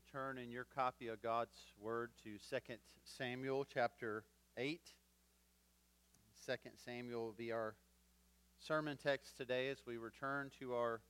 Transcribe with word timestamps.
you'll 0.00 0.20
turn 0.20 0.38
in 0.38 0.50
your 0.50 0.66
copy 0.74 1.08
of 1.08 1.20
God's 1.22 1.56
Word 1.80 2.10
to 2.22 2.38
2 2.50 2.74
Samuel 3.04 3.66
chapter 3.72 4.24
8. 4.56 4.80
2 6.46 6.52
Samuel 6.84 7.24
will 7.24 7.32
be 7.32 7.52
our 7.52 7.74
sermon 8.58 8.96
text 9.02 9.36
today 9.36 9.68
as 9.68 9.78
we 9.86 9.96
return 9.96 10.50
to 10.60 10.74
our 10.74 11.00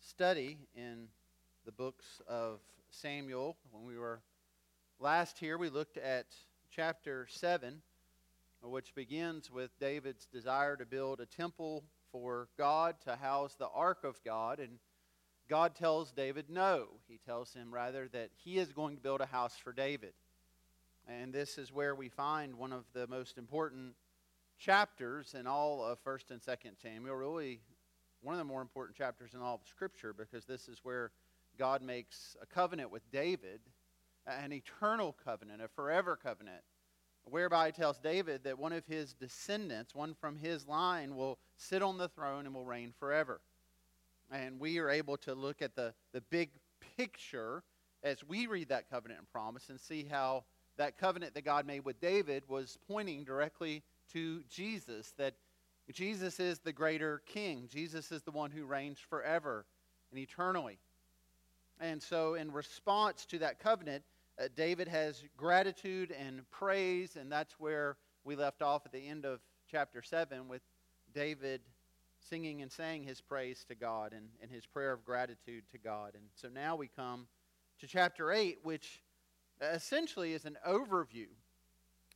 study 0.00 0.58
in 0.74 1.08
the 1.66 1.72
books 1.72 2.20
of 2.28 2.60
Samuel. 2.90 3.56
When 3.72 3.84
we 3.84 3.98
were 3.98 4.20
last 5.00 5.38
here, 5.38 5.58
we 5.58 5.68
looked 5.68 5.96
at 5.96 6.26
chapter 6.70 7.26
7, 7.28 7.82
which 8.62 8.94
begins 8.94 9.50
with 9.50 9.78
David's 9.80 10.26
desire 10.26 10.76
to 10.76 10.86
build 10.86 11.20
a 11.20 11.26
temple 11.26 11.84
for 12.12 12.48
God, 12.56 12.94
to 13.04 13.16
house 13.16 13.56
the 13.58 13.68
ark 13.74 14.04
of 14.04 14.22
God. 14.24 14.58
And 14.60 14.78
God 15.48 15.74
tells 15.74 16.12
David 16.12 16.46
no. 16.50 16.88
He 17.08 17.18
tells 17.18 17.54
him 17.54 17.72
rather 17.72 18.08
that 18.08 18.30
he 18.44 18.58
is 18.58 18.72
going 18.72 18.96
to 18.96 19.02
build 19.02 19.20
a 19.20 19.26
house 19.26 19.56
for 19.56 19.72
David. 19.72 20.12
And 21.08 21.32
this 21.32 21.56
is 21.56 21.72
where 21.72 21.94
we 21.94 22.08
find 22.08 22.56
one 22.56 22.72
of 22.72 22.84
the 22.92 23.06
most 23.06 23.38
important 23.38 23.94
chapters 24.58 25.34
in 25.34 25.46
all 25.46 25.82
of 25.82 26.02
1st 26.04 26.30
and 26.32 26.42
2nd 26.42 26.80
Samuel, 26.82 27.14
really 27.14 27.60
one 28.20 28.34
of 28.34 28.38
the 28.38 28.44
more 28.44 28.60
important 28.60 28.96
chapters 28.96 29.32
in 29.32 29.40
all 29.40 29.54
of 29.54 29.60
Scripture, 29.68 30.12
because 30.12 30.44
this 30.44 30.68
is 30.68 30.80
where 30.82 31.12
God 31.58 31.80
makes 31.82 32.36
a 32.42 32.46
covenant 32.46 32.90
with 32.90 33.08
David, 33.10 33.60
an 34.26 34.52
eternal 34.52 35.16
covenant, 35.24 35.62
a 35.62 35.68
forever 35.68 36.18
covenant, 36.20 36.62
whereby 37.24 37.66
he 37.66 37.72
tells 37.72 37.98
David 37.98 38.44
that 38.44 38.58
one 38.58 38.72
of 38.72 38.84
his 38.86 39.14
descendants, 39.14 39.94
one 39.94 40.14
from 40.20 40.36
his 40.36 40.66
line, 40.66 41.14
will 41.14 41.38
sit 41.56 41.82
on 41.82 41.96
the 41.96 42.08
throne 42.08 42.44
and 42.44 42.54
will 42.54 42.64
reign 42.64 42.92
forever. 42.98 43.40
And 44.30 44.60
we 44.60 44.78
are 44.78 44.90
able 44.90 45.16
to 45.18 45.34
look 45.34 45.62
at 45.62 45.74
the, 45.74 45.94
the 46.12 46.20
big 46.20 46.50
picture 46.96 47.62
as 48.02 48.22
we 48.24 48.46
read 48.46 48.68
that 48.68 48.90
covenant 48.90 49.20
and 49.20 49.28
promise 49.30 49.70
and 49.70 49.80
see 49.80 50.04
how 50.04 50.44
that 50.76 50.98
covenant 50.98 51.34
that 51.34 51.44
God 51.44 51.66
made 51.66 51.84
with 51.84 52.00
David 52.00 52.44
was 52.48 52.78
pointing 52.86 53.24
directly 53.24 53.82
to 54.12 54.42
Jesus, 54.48 55.12
that 55.18 55.34
Jesus 55.92 56.38
is 56.38 56.58
the 56.58 56.72
greater 56.72 57.22
king. 57.26 57.68
Jesus 57.70 58.12
is 58.12 58.22
the 58.22 58.30
one 58.30 58.50
who 58.50 58.64
reigns 58.64 58.98
forever 58.98 59.64
and 60.10 60.20
eternally. 60.20 60.78
And 61.80 62.02
so, 62.02 62.34
in 62.34 62.52
response 62.52 63.24
to 63.26 63.38
that 63.38 63.58
covenant, 63.58 64.04
uh, 64.38 64.48
David 64.56 64.88
has 64.88 65.24
gratitude 65.36 66.12
and 66.12 66.48
praise, 66.50 67.16
and 67.16 67.30
that's 67.30 67.54
where 67.58 67.96
we 68.24 68.36
left 68.36 68.62
off 68.62 68.84
at 68.84 68.92
the 68.92 69.06
end 69.06 69.24
of 69.24 69.40
chapter 69.70 70.02
7 70.02 70.48
with 70.48 70.62
David 71.14 71.60
singing 72.18 72.62
and 72.62 72.70
saying 72.70 73.04
his 73.04 73.20
praise 73.20 73.64
to 73.68 73.74
God 73.74 74.12
and, 74.12 74.28
and 74.42 74.50
his 74.50 74.66
prayer 74.66 74.92
of 74.92 75.04
gratitude 75.04 75.64
to 75.72 75.78
God. 75.78 76.12
And 76.14 76.24
so 76.34 76.48
now 76.48 76.76
we 76.76 76.88
come 76.88 77.26
to 77.80 77.86
chapter 77.86 78.32
8, 78.32 78.58
which 78.62 79.02
essentially 79.60 80.32
is 80.32 80.44
an 80.44 80.56
overview. 80.66 81.28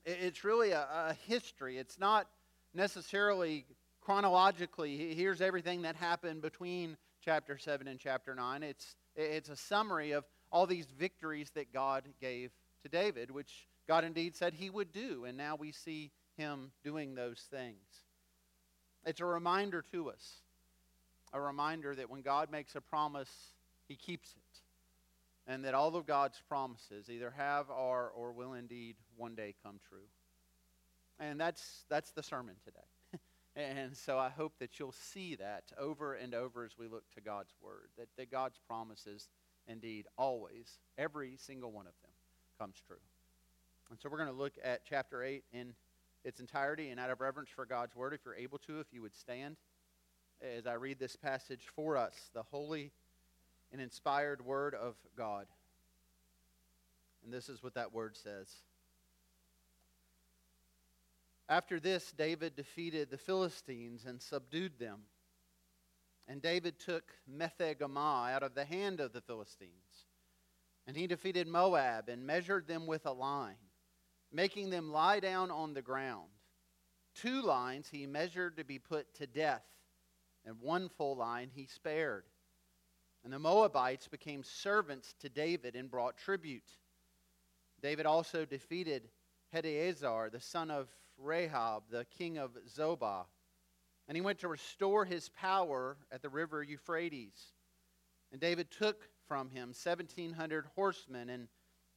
It's 0.05 0.45
really 0.45 0.73
a, 0.73 0.81
a 0.81 1.17
history. 1.27 1.79
It's 1.79 1.99
not 1.99 2.27
necessarily 2.75 3.67
chronologically, 4.01 5.15
here's 5.15 5.41
everything 5.41 5.83
that 5.83 5.97
happened 5.97 6.43
between 6.43 6.97
chapter 7.25 7.57
7 7.57 7.87
and 7.87 7.99
chapter 7.99 8.35
9. 8.35 8.63
It's, 8.63 8.97
it's 9.15 9.49
a 9.49 9.57
summary 9.57 10.13
of 10.13 10.25
all 10.51 10.67
these 10.67 10.87
victories 10.87 11.51
that 11.55 11.73
God 11.73 12.05
gave 12.21 12.51
to 12.83 12.89
David, 12.89 13.31
which 13.31 13.69
God 13.87 14.05
indeed 14.05 14.37
said 14.37 14.55
he 14.55 14.71
would 14.71 14.93
do. 14.93 15.25
And 15.25 15.37
now 15.37 15.55
we 15.55 15.71
see 15.71 16.11
him 16.37 16.73
doing 16.85 17.15
those 17.15 17.47
things. 17.51 18.02
It's 19.05 19.21
a 19.21 19.25
reminder 19.25 19.85
to 19.93 20.11
us, 20.11 20.37
a 21.33 21.41
reminder 21.41 21.95
that 21.95 22.09
when 22.09 22.23
God 22.23 22.51
makes 22.51 22.77
a 22.77 22.81
promise, 22.81 23.31
he 23.89 23.97
keeps 23.97 24.31
it. 24.31 25.51
And 25.51 25.65
that 25.65 25.75
all 25.75 25.97
of 25.97 26.07
God's 26.07 26.41
promises 26.49 27.11
either 27.11 27.33
have, 27.37 27.69
are, 27.69 28.11
or 28.11 28.33
will 28.33 28.53
indeed 28.53 28.95
one 29.17 29.35
day 29.35 29.55
come 29.65 29.81
true. 29.89 30.07
And 31.19 31.41
that's, 31.41 31.85
that's 31.89 32.13
the 32.13 32.23
sermon 32.23 32.55
today. 32.65 33.21
and 33.57 33.97
so 33.97 34.19
I 34.19 34.29
hope 34.29 34.53
that 34.61 34.79
you'll 34.79 34.93
see 34.93 35.35
that 35.37 35.65
over 35.79 36.15
and 36.15 36.33
over 36.33 36.65
as 36.65 36.79
we 36.79 36.87
look 36.87 37.03
to 37.17 37.21
God's 37.21 37.53
word, 37.61 37.89
that, 37.99 38.09
that 38.17 38.31
God's 38.31 38.61
promises 38.69 39.29
indeed 39.67 40.07
always, 40.17 40.79
every 40.97 41.37
single 41.37 41.73
one 41.73 41.87
of 41.87 41.95
them, 42.03 42.13
comes 42.59 42.77
true. 42.87 42.97
And 43.91 43.99
so 44.01 44.09
we're 44.09 44.19
going 44.19 44.31
to 44.31 44.35
look 44.35 44.55
at 44.65 44.83
chapter 44.89 45.23
8 45.23 45.45
in 45.53 45.75
its 46.25 46.41
entirety 46.41 46.91
and 46.91 47.01
out 47.01 47.11
of 47.11 47.21
reverence 47.21 47.51
for 47.51 47.67
God's 47.67 47.95
word, 47.97 48.15
if 48.15 48.21
you're 48.25 48.35
able 48.35 48.59
to, 48.59 48.81
if 48.81 48.87
you 48.93 49.03
would 49.03 49.15
stand 49.15 49.57
as 50.57 50.67
I 50.67 50.75
read 50.75 50.99
this 50.99 51.17
passage 51.17 51.67
for 51.75 51.97
us, 51.97 52.15
the 52.35 52.43
holy 52.43 52.91
and 53.71 53.81
inspired 53.81 54.45
word 54.45 54.75
of 54.75 54.97
God. 55.17 55.47
And 57.25 57.33
this 57.33 57.49
is 57.49 57.63
what 57.63 57.75
that 57.75 57.93
word 57.93 58.17
says. 58.17 58.49
After 61.49 61.79
this, 61.79 62.13
David 62.13 62.57
defeated 62.57 63.11
the 63.11 63.19
Philistines 63.19 64.05
and 64.07 64.21
subdued 64.21 64.79
them. 64.79 65.01
And 66.29 66.41
David 66.41 66.79
took 66.79 67.05
Metheg-ammah 67.31 68.33
out 68.33 68.43
of 68.43 68.55
the 68.55 68.65
hand 68.65 69.01
of 69.01 69.13
the 69.13 69.21
Philistines. 69.21 70.07
And 70.87 70.97
he 70.97 71.07
defeated 71.07 71.47
Moab 71.47 72.09
and 72.09 72.27
measured 72.27 72.67
them 72.67 72.87
with 72.87 73.07
a 73.07 73.13
line 73.13 73.57
making 74.33 74.71
them 74.71 74.91
lie 74.91 75.21
down 75.21 75.51
on 75.51 75.75
the 75.75 75.83
ground. 75.83 76.29
Two 77.15 77.43
lines 77.43 77.89
he 77.91 78.07
measured 78.07 78.57
to 78.57 78.65
be 78.65 78.79
put 78.79 79.15
to 79.15 79.27
death, 79.27 79.65
and 80.47 80.61
one 80.61 80.89
full 80.89 81.17
line 81.17 81.51
he 81.55 81.67
spared. 81.67 82.25
And 83.25 83.33
the 83.33 83.39
Moabites 83.39 84.09
became 84.09 84.43
servants 84.43 85.15
to 85.21 85.29
David 85.29 85.77
and 85.77 85.91
brought 85.91 86.17
tribute. 86.17 86.69
David 87.81 88.07
also 88.07 88.45
defeated 88.45 89.09
Hadaezer, 89.55 90.31
the 90.31 90.41
son 90.41 90.71
of 90.71 90.89
Rehob, 91.23 91.83
the 91.91 92.07
king 92.17 92.39
of 92.39 92.57
Zobah. 92.75 93.27
And 94.09 94.17
he 94.17 94.23
went 94.23 94.41
to 94.41 94.49
restore 94.49 95.05
his 95.05 95.29
power 95.29 95.97
at 96.11 96.23
the 96.23 96.29
river 96.29 96.63
Euphrates. 96.63 97.53
And 98.33 98.41
David 98.41 98.71
took 98.71 99.09
from 99.29 99.51
him 99.51 99.69
1,700 99.69 100.67
horsemen 100.75 101.29
and 101.29 101.49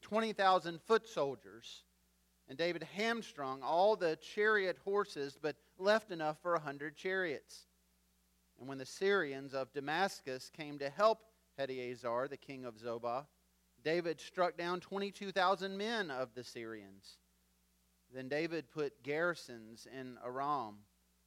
20,000 0.02 0.82
foot 0.82 1.08
soldiers 1.08 1.84
and 2.48 2.58
David 2.58 2.84
hamstrung 2.84 3.62
all 3.64 3.96
the 3.96 4.18
chariot 4.18 4.78
horses, 4.84 5.38
but 5.42 5.56
left 5.78 6.12
enough 6.12 6.38
for 6.42 6.56
a 6.56 6.60
hundred 6.60 6.96
chariots. 6.96 7.68
And 8.60 8.68
when 8.68 8.78
the 8.78 8.86
Syrians 8.86 9.54
of 9.54 9.74
Damascus 9.74 10.50
came 10.56 10.78
to 10.80 10.90
help 10.90 11.20
Hadaezer, 11.60 12.30
the 12.30 12.38
king 12.38 12.66
of 12.66 12.76
Zobah, 12.76 13.26
David 13.84 14.20
struck 14.20 14.58
down 14.58 14.80
22,000 14.80 15.78
men 15.78 16.10
of 16.10 16.34
the 16.34 16.44
Syrians. 16.44 17.18
Then 18.14 18.28
David 18.28 18.70
put 18.72 19.04
garrisons 19.04 19.88
in 19.92 20.18
Aram 20.26 20.78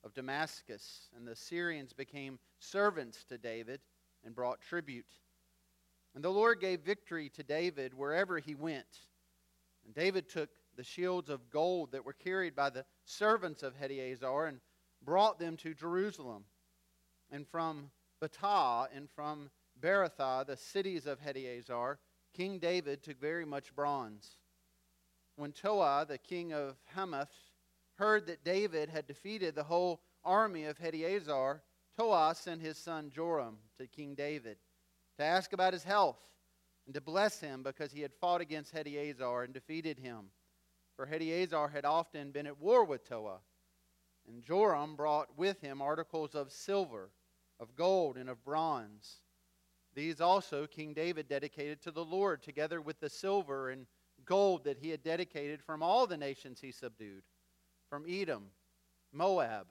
of 0.05 0.15
Damascus, 0.15 1.09
and 1.17 1.27
the 1.27 1.37
Syrians 1.37 1.93
became 1.93 2.39
servants 2.61 3.25
to 3.25 3.39
David 3.39 3.81
and 4.25 4.35
brought 4.35 4.61
tribute. 4.61 5.13
And 6.15 6.25
the 6.25 6.31
Lord 6.31 6.61
gave 6.61 6.81
victory 6.81 7.29
to 7.31 7.43
David 7.43 7.95
wherever 7.95 8.39
he 8.39 8.55
went. 8.55 9.01
And 9.85 9.95
David 9.95 10.29
took 10.29 10.51
the 10.79 10.85
shields 10.85 11.29
of 11.29 11.51
gold 11.51 11.91
that 11.91 12.05
were 12.05 12.13
carried 12.13 12.55
by 12.55 12.71
the 12.71 12.85
servants 13.05 13.65
of 13.65 13.75
Hadaezer 13.77 14.49
and 14.49 14.61
brought 15.03 15.41
them 15.41 15.57
to 15.57 15.75
Jerusalem. 15.75 16.45
And 17.33 17.47
from 17.49 17.91
Betah 18.23 18.87
and 18.95 19.11
from 19.11 19.51
Berothah, 19.81 20.47
the 20.47 20.57
cities 20.57 21.05
of 21.05 21.21
Hadaezer, 21.21 21.97
King 22.33 22.61
David 22.61 23.03
took 23.03 23.21
very 23.21 23.45
much 23.45 23.75
bronze. 23.75 24.37
When 25.35 25.51
Toah, 25.51 26.07
the 26.09 26.17
king 26.17 26.53
of 26.53 26.77
Hamath, 26.95 27.33
heard 27.97 28.29
that 28.29 28.45
David 28.45 28.89
had 28.89 29.09
defeated 29.09 29.57
the 29.57 29.65
whole 29.65 30.01
army 30.25 30.65
of 30.65 30.79
Hadaezer, 30.79 31.61
Toah 31.99 32.37
sent 32.37 32.63
his 32.63 32.79
son 32.79 33.11
Joram 33.11 33.59
to 33.79 33.89
King 33.89 34.15
David 34.15 34.59
to 35.17 35.25
ask 35.25 35.53
about 35.53 35.73
his 35.73 35.83
health 35.83 36.23
and 36.87 36.95
to 36.95 37.01
bless 37.01 37.41
him 37.41 37.65
because 37.65 37.91
he 37.91 38.01
had 38.01 38.15
fought 38.15 38.41
against 38.41 38.73
Hadaezer 38.73 39.45
and 39.45 39.53
defeated 39.53 39.99
him 39.99 40.31
for 40.99 41.07
Hadaezer 41.07 41.71
had 41.71 41.85
often 41.85 42.33
been 42.33 42.49
at 42.49 42.59
war 42.61 42.83
with 42.83 43.09
Toa. 43.09 43.39
And 44.27 44.43
Joram 44.43 44.97
brought 44.97 45.39
with 45.39 45.61
him 45.61 45.81
articles 45.81 46.35
of 46.35 46.51
silver, 46.51 47.13
of 47.61 47.77
gold, 47.77 48.17
and 48.17 48.29
of 48.29 48.45
bronze. 48.45 49.21
These 49.95 50.21
also 50.21 50.67
King 50.67 50.95
David 50.95 51.29
dedicated 51.29 51.81
to 51.83 51.93
the 51.93 52.05
Lord, 52.05 52.43
together 52.43 52.81
with 52.81 52.99
the 52.99 53.09
silver 53.09 53.71
and 53.71 53.87
gold 54.25 54.65
that 54.65 54.79
he 54.79 54.91
had 54.91 55.05
dedicated 55.05 55.63
from 55.63 55.85
all 55.85 56.09
the 56.09 56.17
nations 56.17 56.61
he 56.61 56.73
subdued 56.73 57.23
from 57.89 58.05
Edom, 58.09 58.51
Moab, 59.13 59.69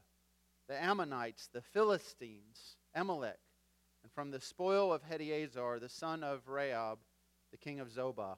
the 0.69 0.81
Ammonites, 0.81 1.49
the 1.51 1.61
Philistines, 1.61 2.77
Amalek, 2.95 3.37
and 4.01 4.11
from 4.13 4.31
the 4.31 4.39
spoil 4.39 4.93
of 4.93 5.03
Hadaezer, 5.03 5.81
the 5.81 5.89
son 5.89 6.23
of 6.23 6.45
Rehob, 6.47 6.99
the 7.51 7.57
king 7.57 7.81
of 7.81 7.89
Zobah. 7.89 8.37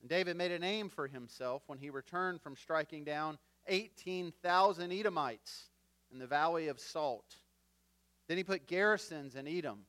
And 0.00 0.08
David 0.08 0.36
made 0.36 0.52
a 0.52 0.58
name 0.58 0.88
for 0.88 1.06
himself 1.06 1.62
when 1.66 1.78
he 1.78 1.90
returned 1.90 2.40
from 2.40 2.56
striking 2.56 3.04
down 3.04 3.38
18,000 3.66 4.92
Edomites 4.92 5.70
in 6.12 6.18
the 6.18 6.26
valley 6.26 6.68
of 6.68 6.80
Salt. 6.80 7.36
Then 8.28 8.36
he 8.36 8.44
put 8.44 8.66
garrisons 8.66 9.34
in 9.34 9.48
Edom, 9.48 9.86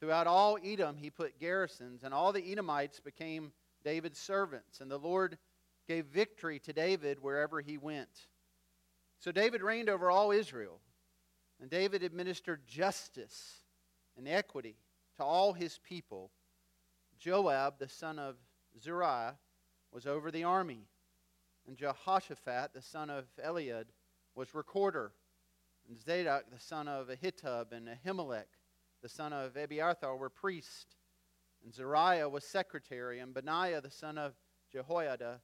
Throughout 0.00 0.26
all 0.26 0.58
Edom, 0.64 0.96
he 0.96 1.10
put 1.10 1.38
garrisons, 1.38 2.04
and 2.04 2.14
all 2.14 2.32
the 2.32 2.50
Edomites 2.50 3.00
became 3.00 3.52
David's 3.84 4.18
servants. 4.18 4.80
And 4.80 4.90
the 4.90 4.98
Lord 4.98 5.36
gave 5.86 6.06
victory 6.06 6.58
to 6.60 6.72
David 6.72 7.18
wherever 7.20 7.60
he 7.60 7.76
went. 7.76 8.26
So 9.18 9.30
David 9.30 9.62
reigned 9.62 9.90
over 9.90 10.10
all 10.10 10.30
Israel, 10.30 10.80
and 11.60 11.68
David 11.68 12.02
administered 12.02 12.66
justice 12.66 13.58
and 14.16 14.26
equity 14.26 14.76
to 15.18 15.22
all 15.22 15.52
his 15.52 15.78
people. 15.86 16.30
Joab, 17.18 17.78
the 17.78 17.88
son 17.88 18.18
of 18.18 18.36
Zeruiah, 18.78 19.36
was 19.92 20.06
over 20.06 20.30
the 20.30 20.44
army, 20.44 20.86
and 21.66 21.76
Jehoshaphat, 21.76 22.72
the 22.72 22.82
son 22.82 23.10
of 23.10 23.24
Eliud, 23.44 23.86
was 24.34 24.54
recorder, 24.54 25.12
and 25.88 25.98
Zadok, 25.98 26.44
the 26.52 26.60
son 26.60 26.86
of 26.88 27.08
Ahitub, 27.08 27.72
and 27.72 27.88
Ahimelech, 27.88 28.46
the 29.02 29.08
son 29.08 29.32
of 29.32 29.56
Abiathar, 29.56 30.16
were 30.16 30.30
priests, 30.30 30.96
and 31.64 31.72
Zariah 31.72 32.30
was 32.30 32.44
secretary, 32.44 33.18
and 33.18 33.34
Benaiah, 33.34 33.80
the 33.80 33.90
son 33.90 34.16
of 34.16 34.34
Jehoiada, 34.72 35.40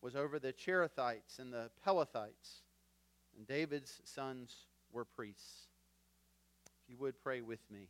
was 0.00 0.16
over 0.16 0.38
the 0.38 0.52
Cherethites 0.52 1.38
and 1.38 1.52
the 1.52 1.70
Pelethites, 1.86 2.62
and 3.36 3.46
David's 3.46 4.00
sons 4.04 4.66
were 4.90 5.04
priests. 5.04 5.68
If 6.66 6.90
you 6.90 6.96
would 6.98 7.22
pray 7.22 7.40
with 7.40 7.70
me. 7.70 7.88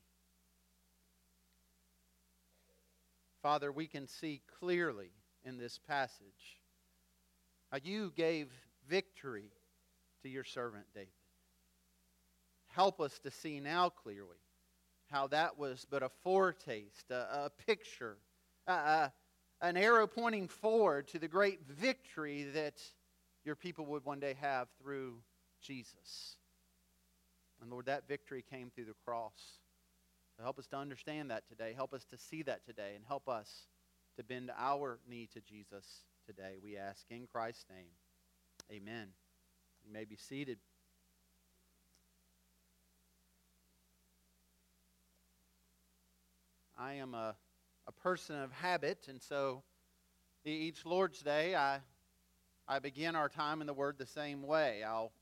Father, 3.42 3.72
we 3.72 3.88
can 3.88 4.06
see 4.06 4.40
clearly 4.60 5.10
in 5.44 5.58
this 5.58 5.78
passage 5.88 6.60
how 7.70 7.78
you 7.82 8.12
gave 8.14 8.48
victory 8.88 9.50
to 10.22 10.28
your 10.28 10.44
servant 10.44 10.84
David. 10.94 11.08
Help 12.68 13.00
us 13.00 13.18
to 13.20 13.30
see 13.30 13.58
now 13.58 13.88
clearly 13.88 14.36
how 15.10 15.26
that 15.26 15.58
was 15.58 15.86
but 15.90 16.02
a 16.02 16.08
foretaste, 16.22 17.10
a, 17.10 17.46
a 17.46 17.50
picture, 17.66 18.16
a, 18.66 18.72
a, 18.72 19.12
an 19.60 19.76
arrow 19.76 20.06
pointing 20.06 20.48
forward 20.48 21.08
to 21.08 21.18
the 21.18 21.28
great 21.28 21.60
victory 21.68 22.44
that 22.54 22.80
your 23.44 23.56
people 23.56 23.86
would 23.86 24.04
one 24.04 24.20
day 24.20 24.36
have 24.40 24.68
through 24.80 25.18
Jesus. 25.60 26.36
And 27.60 27.70
Lord, 27.70 27.86
that 27.86 28.08
victory 28.08 28.44
came 28.48 28.70
through 28.70 28.86
the 28.86 28.94
cross. 29.04 29.58
Help 30.42 30.58
us 30.58 30.66
to 30.68 30.76
understand 30.76 31.30
that 31.30 31.48
today. 31.48 31.72
Help 31.74 31.94
us 31.94 32.04
to 32.06 32.18
see 32.18 32.42
that 32.42 32.66
today. 32.66 32.92
And 32.96 33.04
help 33.06 33.28
us 33.28 33.66
to 34.16 34.24
bend 34.24 34.50
our 34.58 34.98
knee 35.08 35.28
to 35.34 35.40
Jesus 35.40 35.84
today. 36.26 36.56
We 36.62 36.76
ask 36.76 37.04
in 37.10 37.28
Christ's 37.32 37.64
name. 37.70 37.92
Amen. 38.70 39.08
You 39.86 39.92
may 39.92 40.04
be 40.04 40.16
seated. 40.16 40.58
I 46.76 46.94
am 46.94 47.14
a, 47.14 47.36
a 47.86 47.92
person 47.92 48.40
of 48.42 48.50
habit, 48.50 49.06
and 49.08 49.22
so 49.22 49.62
each 50.44 50.84
Lord's 50.84 51.20
Day, 51.20 51.54
I, 51.54 51.78
I 52.66 52.80
begin 52.80 53.14
our 53.14 53.28
time 53.28 53.60
in 53.60 53.68
the 53.68 53.74
Word 53.74 53.96
the 53.98 54.06
same 54.06 54.42
way. 54.42 54.82
I'll 54.82 55.12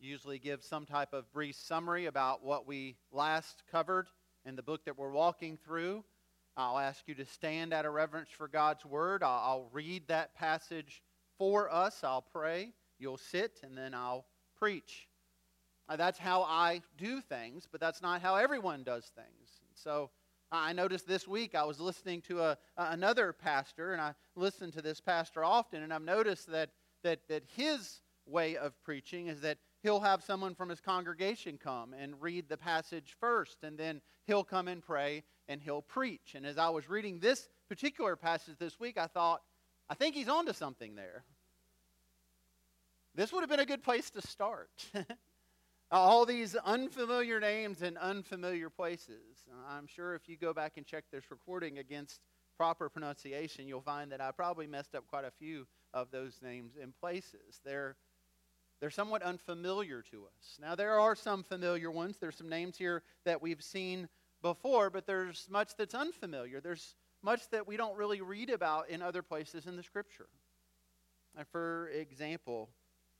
usually 0.00 0.40
give 0.40 0.64
some 0.64 0.86
type 0.86 1.12
of 1.12 1.32
brief 1.32 1.54
summary 1.54 2.06
about 2.06 2.44
what 2.44 2.66
we 2.66 2.96
last 3.12 3.62
covered 3.70 4.08
in 4.44 4.56
the 4.56 4.62
book 4.62 4.84
that 4.84 4.98
we're 4.98 5.10
walking 5.10 5.58
through. 5.64 6.04
I'll 6.56 6.78
ask 6.78 7.08
you 7.08 7.14
to 7.16 7.24
stand 7.24 7.72
out 7.72 7.84
of 7.84 7.92
reverence 7.92 8.28
for 8.30 8.46
God's 8.46 8.84
Word. 8.84 9.22
I'll, 9.22 9.68
read 9.72 10.06
that 10.08 10.34
passage 10.34 11.02
for 11.36 11.72
us. 11.72 12.04
I'll 12.04 12.22
pray. 12.22 12.72
You'll 12.98 13.16
sit, 13.16 13.60
and 13.62 13.76
then 13.76 13.92
I'll 13.92 14.26
preach. 14.56 15.08
That's 15.88 16.18
how 16.18 16.42
I 16.42 16.80
do 16.96 17.20
things, 17.20 17.66
but 17.70 17.80
that's 17.80 18.00
not 18.00 18.22
how 18.22 18.36
everyone 18.36 18.84
does 18.84 19.10
things. 19.16 19.60
So 19.74 20.10
I 20.52 20.72
noticed 20.72 21.08
this 21.08 21.26
week 21.26 21.54
I 21.54 21.64
was 21.64 21.80
listening 21.80 22.22
to 22.22 22.40
a, 22.42 22.58
another 22.76 23.32
pastor, 23.32 23.92
and 23.92 24.00
I 24.00 24.14
listen 24.36 24.70
to 24.72 24.82
this 24.82 25.00
pastor 25.00 25.44
often, 25.44 25.82
and 25.82 25.92
I've 25.92 26.02
noticed 26.02 26.50
that, 26.52 26.70
that, 27.02 27.20
that 27.28 27.42
his 27.56 28.00
way 28.26 28.56
of 28.56 28.80
preaching 28.84 29.26
is 29.26 29.40
that 29.40 29.58
he'll 29.84 30.00
have 30.00 30.24
someone 30.24 30.54
from 30.54 30.70
his 30.70 30.80
congregation 30.80 31.58
come 31.62 31.92
and 31.92 32.20
read 32.20 32.48
the 32.48 32.56
passage 32.56 33.14
first, 33.20 33.62
and 33.62 33.78
then 33.78 34.00
he'll 34.26 34.42
come 34.42 34.66
and 34.66 34.82
pray 34.82 35.22
and 35.46 35.60
he'll 35.60 35.82
preach. 35.82 36.34
And 36.34 36.46
as 36.46 36.56
I 36.56 36.70
was 36.70 36.88
reading 36.88 37.20
this 37.20 37.48
particular 37.68 38.16
passage 38.16 38.56
this 38.58 38.80
week, 38.80 38.96
I 38.96 39.06
thought, 39.06 39.42
I 39.88 39.94
think 39.94 40.14
he's 40.14 40.28
onto 40.28 40.54
something 40.54 40.96
there. 40.96 41.22
This 43.14 43.30
would 43.30 43.42
have 43.42 43.50
been 43.50 43.60
a 43.60 43.66
good 43.66 43.82
place 43.82 44.08
to 44.10 44.22
start. 44.22 44.70
all 45.90 46.24
these 46.24 46.56
unfamiliar 46.56 47.38
names 47.38 47.82
and 47.82 47.98
unfamiliar 47.98 48.70
places. 48.70 49.44
I'm 49.68 49.86
sure 49.86 50.14
if 50.14 50.30
you 50.30 50.38
go 50.38 50.54
back 50.54 50.78
and 50.78 50.86
check 50.86 51.04
this 51.12 51.30
recording 51.30 51.78
against 51.78 52.20
proper 52.56 52.88
pronunciation, 52.88 53.68
you'll 53.68 53.82
find 53.82 54.10
that 54.12 54.20
I 54.22 54.30
probably 54.30 54.66
messed 54.66 54.94
up 54.94 55.06
quite 55.08 55.26
a 55.26 55.30
few 55.30 55.66
of 55.92 56.10
those 56.10 56.40
names 56.42 56.72
and 56.80 56.98
places. 56.98 57.60
They're 57.66 57.96
they're 58.84 58.90
somewhat 58.90 59.22
unfamiliar 59.22 60.02
to 60.02 60.24
us. 60.26 60.58
Now, 60.60 60.74
there 60.74 61.00
are 61.00 61.16
some 61.16 61.42
familiar 61.42 61.90
ones. 61.90 62.18
There's 62.20 62.36
some 62.36 62.50
names 62.50 62.76
here 62.76 63.02
that 63.24 63.40
we've 63.40 63.62
seen 63.62 64.10
before, 64.42 64.90
but 64.90 65.06
there's 65.06 65.48
much 65.50 65.74
that's 65.78 65.94
unfamiliar. 65.94 66.60
There's 66.60 66.94
much 67.22 67.48
that 67.48 67.66
we 67.66 67.78
don't 67.78 67.96
really 67.96 68.20
read 68.20 68.50
about 68.50 68.90
in 68.90 69.00
other 69.00 69.22
places 69.22 69.64
in 69.64 69.76
the 69.76 69.82
Scripture. 69.82 70.26
For 71.50 71.88
example, 71.94 72.68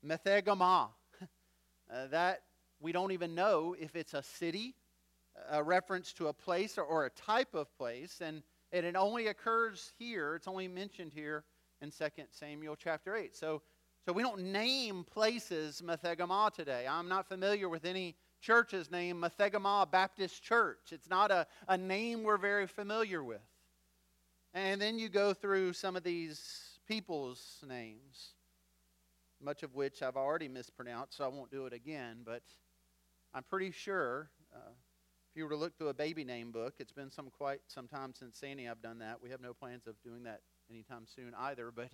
Metheg-ammah. 0.07 0.89
Uh, 1.91 2.09
that 2.09 2.43
we 2.81 2.93
don't 2.93 3.13
even 3.13 3.35
know 3.35 3.77
if 3.79 3.95
it's 3.95 4.15
a 4.15 4.23
city, 4.23 4.75
a 5.51 5.63
reference 5.63 6.13
to 6.15 6.29
a 6.29 6.33
place, 6.33 6.77
or, 6.79 6.83
or 6.83 7.07
a 7.07 7.11
type 7.11 7.55
of 7.55 7.75
place. 7.77 8.21
And, 8.23 8.43
and 8.73 8.85
it 8.85 8.97
only 8.97 9.29
occurs 9.29 9.93
here, 9.99 10.35
it's 10.35 10.49
only 10.49 10.69
mentioned 10.69 11.13
here 11.15 11.45
in 11.81 11.91
2 11.91 12.07
Samuel 12.31 12.77
chapter 12.77 13.17
8. 13.17 13.35
So, 13.37 13.63
so 14.05 14.13
we 14.13 14.23
don't 14.23 14.53
name 14.53 15.05
places 15.05 15.83
Metheg-ammah 15.85 16.53
today. 16.53 16.87
I'm 16.87 17.09
not 17.09 17.27
familiar 17.27 17.71
with 17.71 17.87
any 17.87 18.17
churches 18.41 18.91
named 18.91 19.23
Metheg-ammah 19.23 19.91
Baptist 19.91 20.43
Church. 20.43 20.93
It's 20.93 21.09
not 21.09 21.31
a, 21.31 21.47
a 21.69 21.79
name 21.79 22.23
we're 22.23 22.37
very 22.37 22.67
familiar 22.67 23.25
with. 23.25 23.41
And 24.53 24.81
then 24.81 24.99
you 24.99 25.09
go 25.09 25.33
through 25.33 25.73
some 25.73 25.97
of 25.97 26.03
these 26.03 26.79
people's 26.87 27.65
names, 27.67 28.35
much 29.43 29.63
of 29.63 29.75
which 29.75 30.03
I've 30.03 30.17
already 30.17 30.49
mispronounced, 30.49 31.17
so 31.17 31.25
I 31.25 31.29
won't 31.29 31.51
do 31.51 31.65
it 31.65 31.73
again. 31.73 32.19
But 32.27 32.43
I'm 33.33 33.43
pretty 33.43 33.71
sure 33.71 34.29
uh, 34.55 34.71
if 35.31 35.37
you 35.37 35.45
were 35.45 35.51
to 35.51 35.57
look 35.57 35.79
through 35.79 35.89
a 35.89 35.95
baby 35.95 36.25
name 36.25 36.53
book, 36.53 36.75
it's 36.79 36.93
been 36.93 37.11
some 37.11 37.31
quite 37.31 37.61
some 37.69 37.89
time 37.89 38.13
since 38.15 38.37
Sandy 38.37 38.69
I've 38.69 38.83
done 38.83 38.99
that. 38.99 39.23
We 39.23 39.31
have 39.31 39.41
no 39.41 39.55
plans 39.55 39.87
of 39.87 39.95
doing 40.05 40.25
that 40.25 40.43
anytime 40.71 41.07
soon 41.07 41.33
either. 41.39 41.73
But 41.75 41.89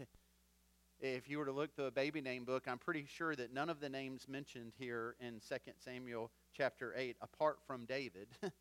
if 1.01 1.29
you 1.29 1.39
were 1.39 1.47
to 1.47 1.53
look 1.53 1.75
through 1.75 1.87
a 1.87 1.91
baby 1.91 2.21
name 2.21 2.45
book, 2.45 2.65
I'm 2.67 2.79
pretty 2.79 3.07
sure 3.07 3.35
that 3.35 3.53
none 3.55 3.71
of 3.71 3.81
the 3.81 3.89
names 3.89 4.29
mentioned 4.29 4.73
here 4.79 5.17
in 5.21 5.41
2 5.49 5.57
Samuel 5.83 6.31
chapter 6.53 6.93
8, 6.97 7.17
apart 7.23 7.59
from 7.67 7.87
David, 7.87 8.29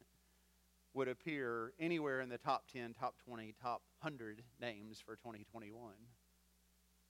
would 0.93 1.09
appear 1.09 1.73
anywhere 1.79 2.21
in 2.21 2.29
the 2.29 2.37
top 2.37 2.63
10, 2.71 2.93
top 2.93 3.15
20, 3.27 3.53
top 3.61 3.81
100 4.01 4.41
names 4.61 5.01
for 5.05 5.15
2021. 5.17 5.91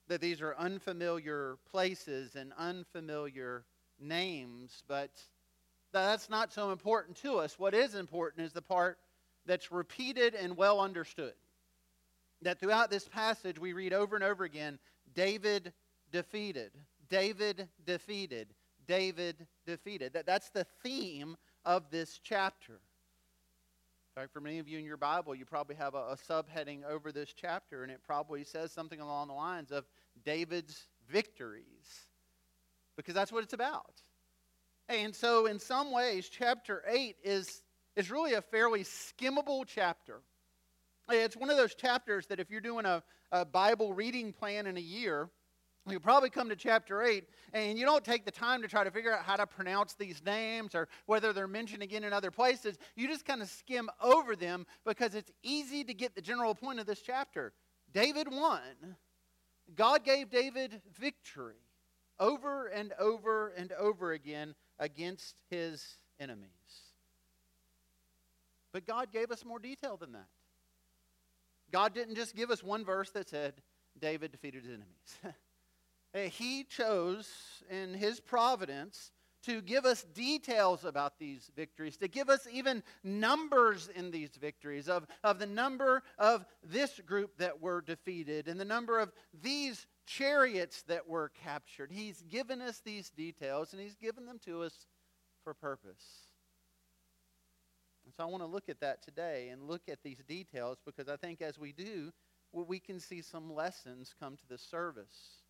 That 0.08 0.20
these 0.20 0.40
are 0.40 0.56
unfamiliar 0.56 1.56
places 1.70 2.34
and 2.34 2.52
unfamiliar 2.58 3.64
names, 4.00 4.82
but 4.88 5.10
that's 5.92 6.28
not 6.28 6.52
so 6.52 6.72
important 6.72 7.16
to 7.18 7.36
us. 7.38 7.58
What 7.58 7.74
is 7.74 7.94
important 7.94 8.46
is 8.46 8.52
the 8.52 8.62
part 8.62 8.98
that's 9.46 9.70
repeated 9.70 10.34
and 10.34 10.56
well 10.56 10.80
understood. 10.80 11.34
That 12.42 12.58
throughout 12.58 12.90
this 12.90 13.06
passage 13.06 13.58
we 13.58 13.72
read 13.72 13.92
over 13.92 14.16
and 14.16 14.24
over 14.24 14.44
again 14.44 14.78
David 15.14 15.72
defeated, 16.12 16.72
David 17.08 17.68
defeated, 17.84 18.48
David 18.86 19.46
defeated. 19.66 20.12
That, 20.12 20.26
that's 20.26 20.50
the 20.50 20.66
theme 20.82 21.36
of 21.64 21.90
this 21.90 22.18
chapter. 22.22 22.74
In 22.74 24.22
fact, 24.22 24.32
for 24.32 24.40
many 24.40 24.58
of 24.58 24.66
you 24.66 24.78
in 24.78 24.84
your 24.84 24.96
Bible, 24.96 25.34
you 25.34 25.44
probably 25.44 25.76
have 25.76 25.94
a, 25.94 25.98
a 25.98 26.16
subheading 26.16 26.84
over 26.84 27.12
this 27.12 27.32
chapter, 27.32 27.82
and 27.84 27.92
it 27.92 28.00
probably 28.04 28.42
says 28.42 28.72
something 28.72 29.00
along 29.00 29.28
the 29.28 29.34
lines 29.34 29.70
of 29.70 29.84
David's 30.24 30.88
victories, 31.08 32.08
because 32.96 33.14
that's 33.14 33.30
what 33.30 33.44
it's 33.44 33.52
about. 33.52 34.02
And 34.88 35.14
so, 35.14 35.46
in 35.46 35.60
some 35.60 35.92
ways, 35.92 36.28
chapter 36.28 36.82
8 36.88 37.16
is, 37.22 37.62
is 37.94 38.10
really 38.10 38.34
a 38.34 38.42
fairly 38.42 38.82
skimmable 38.82 39.64
chapter. 39.64 40.20
It's 41.12 41.36
one 41.36 41.50
of 41.50 41.56
those 41.56 41.74
chapters 41.74 42.26
that 42.26 42.40
if 42.40 42.50
you're 42.50 42.60
doing 42.60 42.86
a, 42.86 43.02
a 43.32 43.44
Bible 43.44 43.92
reading 43.92 44.32
plan 44.32 44.66
in 44.66 44.76
a 44.76 44.80
year, 44.80 45.28
you 45.88 45.98
probably 45.98 46.30
come 46.30 46.48
to 46.50 46.56
chapter 46.56 47.02
8 47.02 47.24
and 47.52 47.78
you 47.78 47.84
don't 47.84 48.04
take 48.04 48.24
the 48.24 48.30
time 48.30 48.62
to 48.62 48.68
try 48.68 48.84
to 48.84 48.90
figure 48.90 49.12
out 49.12 49.24
how 49.24 49.36
to 49.36 49.46
pronounce 49.46 49.94
these 49.94 50.22
names 50.24 50.74
or 50.74 50.88
whether 51.06 51.32
they're 51.32 51.48
mentioned 51.48 51.82
again 51.82 52.04
in 52.04 52.12
other 52.12 52.30
places. 52.30 52.78
You 52.96 53.08
just 53.08 53.24
kind 53.24 53.40
of 53.42 53.48
skim 53.48 53.88
over 54.00 54.36
them 54.36 54.66
because 54.84 55.14
it's 55.14 55.32
easy 55.42 55.82
to 55.84 55.94
get 55.94 56.14
the 56.14 56.20
general 56.20 56.54
point 56.54 56.80
of 56.80 56.86
this 56.86 57.00
chapter. 57.00 57.52
David 57.92 58.28
won. 58.30 58.60
God 59.74 60.04
gave 60.04 60.30
David 60.30 60.80
victory 60.98 61.56
over 62.18 62.66
and 62.66 62.92
over 62.98 63.48
and 63.48 63.72
over 63.72 64.12
again 64.12 64.54
against 64.78 65.36
his 65.48 65.96
enemies. 66.20 66.48
But 68.72 68.86
God 68.86 69.10
gave 69.12 69.30
us 69.30 69.44
more 69.44 69.58
detail 69.58 69.96
than 69.96 70.12
that. 70.12 70.28
God 71.70 71.94
didn't 71.94 72.16
just 72.16 72.34
give 72.34 72.50
us 72.50 72.62
one 72.62 72.84
verse 72.84 73.10
that 73.10 73.28
said 73.28 73.54
David 74.00 74.32
defeated 74.32 74.64
his 74.64 74.72
enemies. 74.72 76.34
he 76.34 76.64
chose 76.64 77.28
in 77.70 77.94
his 77.94 78.20
providence 78.20 79.12
to 79.42 79.62
give 79.62 79.86
us 79.86 80.02
details 80.14 80.84
about 80.84 81.18
these 81.18 81.50
victories, 81.56 81.96
to 81.96 82.08
give 82.08 82.28
us 82.28 82.46
even 82.52 82.82
numbers 83.02 83.88
in 83.94 84.10
these 84.10 84.30
victories 84.38 84.88
of, 84.88 85.06
of 85.24 85.38
the 85.38 85.46
number 85.46 86.02
of 86.18 86.44
this 86.62 87.00
group 87.06 87.38
that 87.38 87.60
were 87.60 87.80
defeated 87.80 88.48
and 88.48 88.60
the 88.60 88.64
number 88.64 88.98
of 88.98 89.12
these 89.42 89.86
chariots 90.06 90.82
that 90.82 91.08
were 91.08 91.30
captured. 91.42 91.90
He's 91.90 92.22
given 92.22 92.60
us 92.60 92.82
these 92.84 93.08
details 93.10 93.72
and 93.72 93.80
he's 93.80 93.96
given 93.96 94.26
them 94.26 94.38
to 94.44 94.62
us 94.62 94.86
for 95.42 95.54
purpose. 95.54 96.29
So 98.20 98.26
I 98.26 98.28
want 98.28 98.42
to 98.42 98.48
look 98.48 98.68
at 98.68 98.80
that 98.80 99.02
today 99.02 99.48
and 99.48 99.62
look 99.62 99.88
at 99.88 100.02
these 100.02 100.18
details 100.28 100.76
because 100.84 101.08
I 101.08 101.16
think 101.16 101.40
as 101.40 101.58
we 101.58 101.72
do, 101.72 102.12
we 102.52 102.78
can 102.78 103.00
see 103.00 103.22
some 103.22 103.54
lessons 103.54 104.14
come 104.20 104.36
to 104.36 104.46
the 104.46 104.58
service 104.58 105.40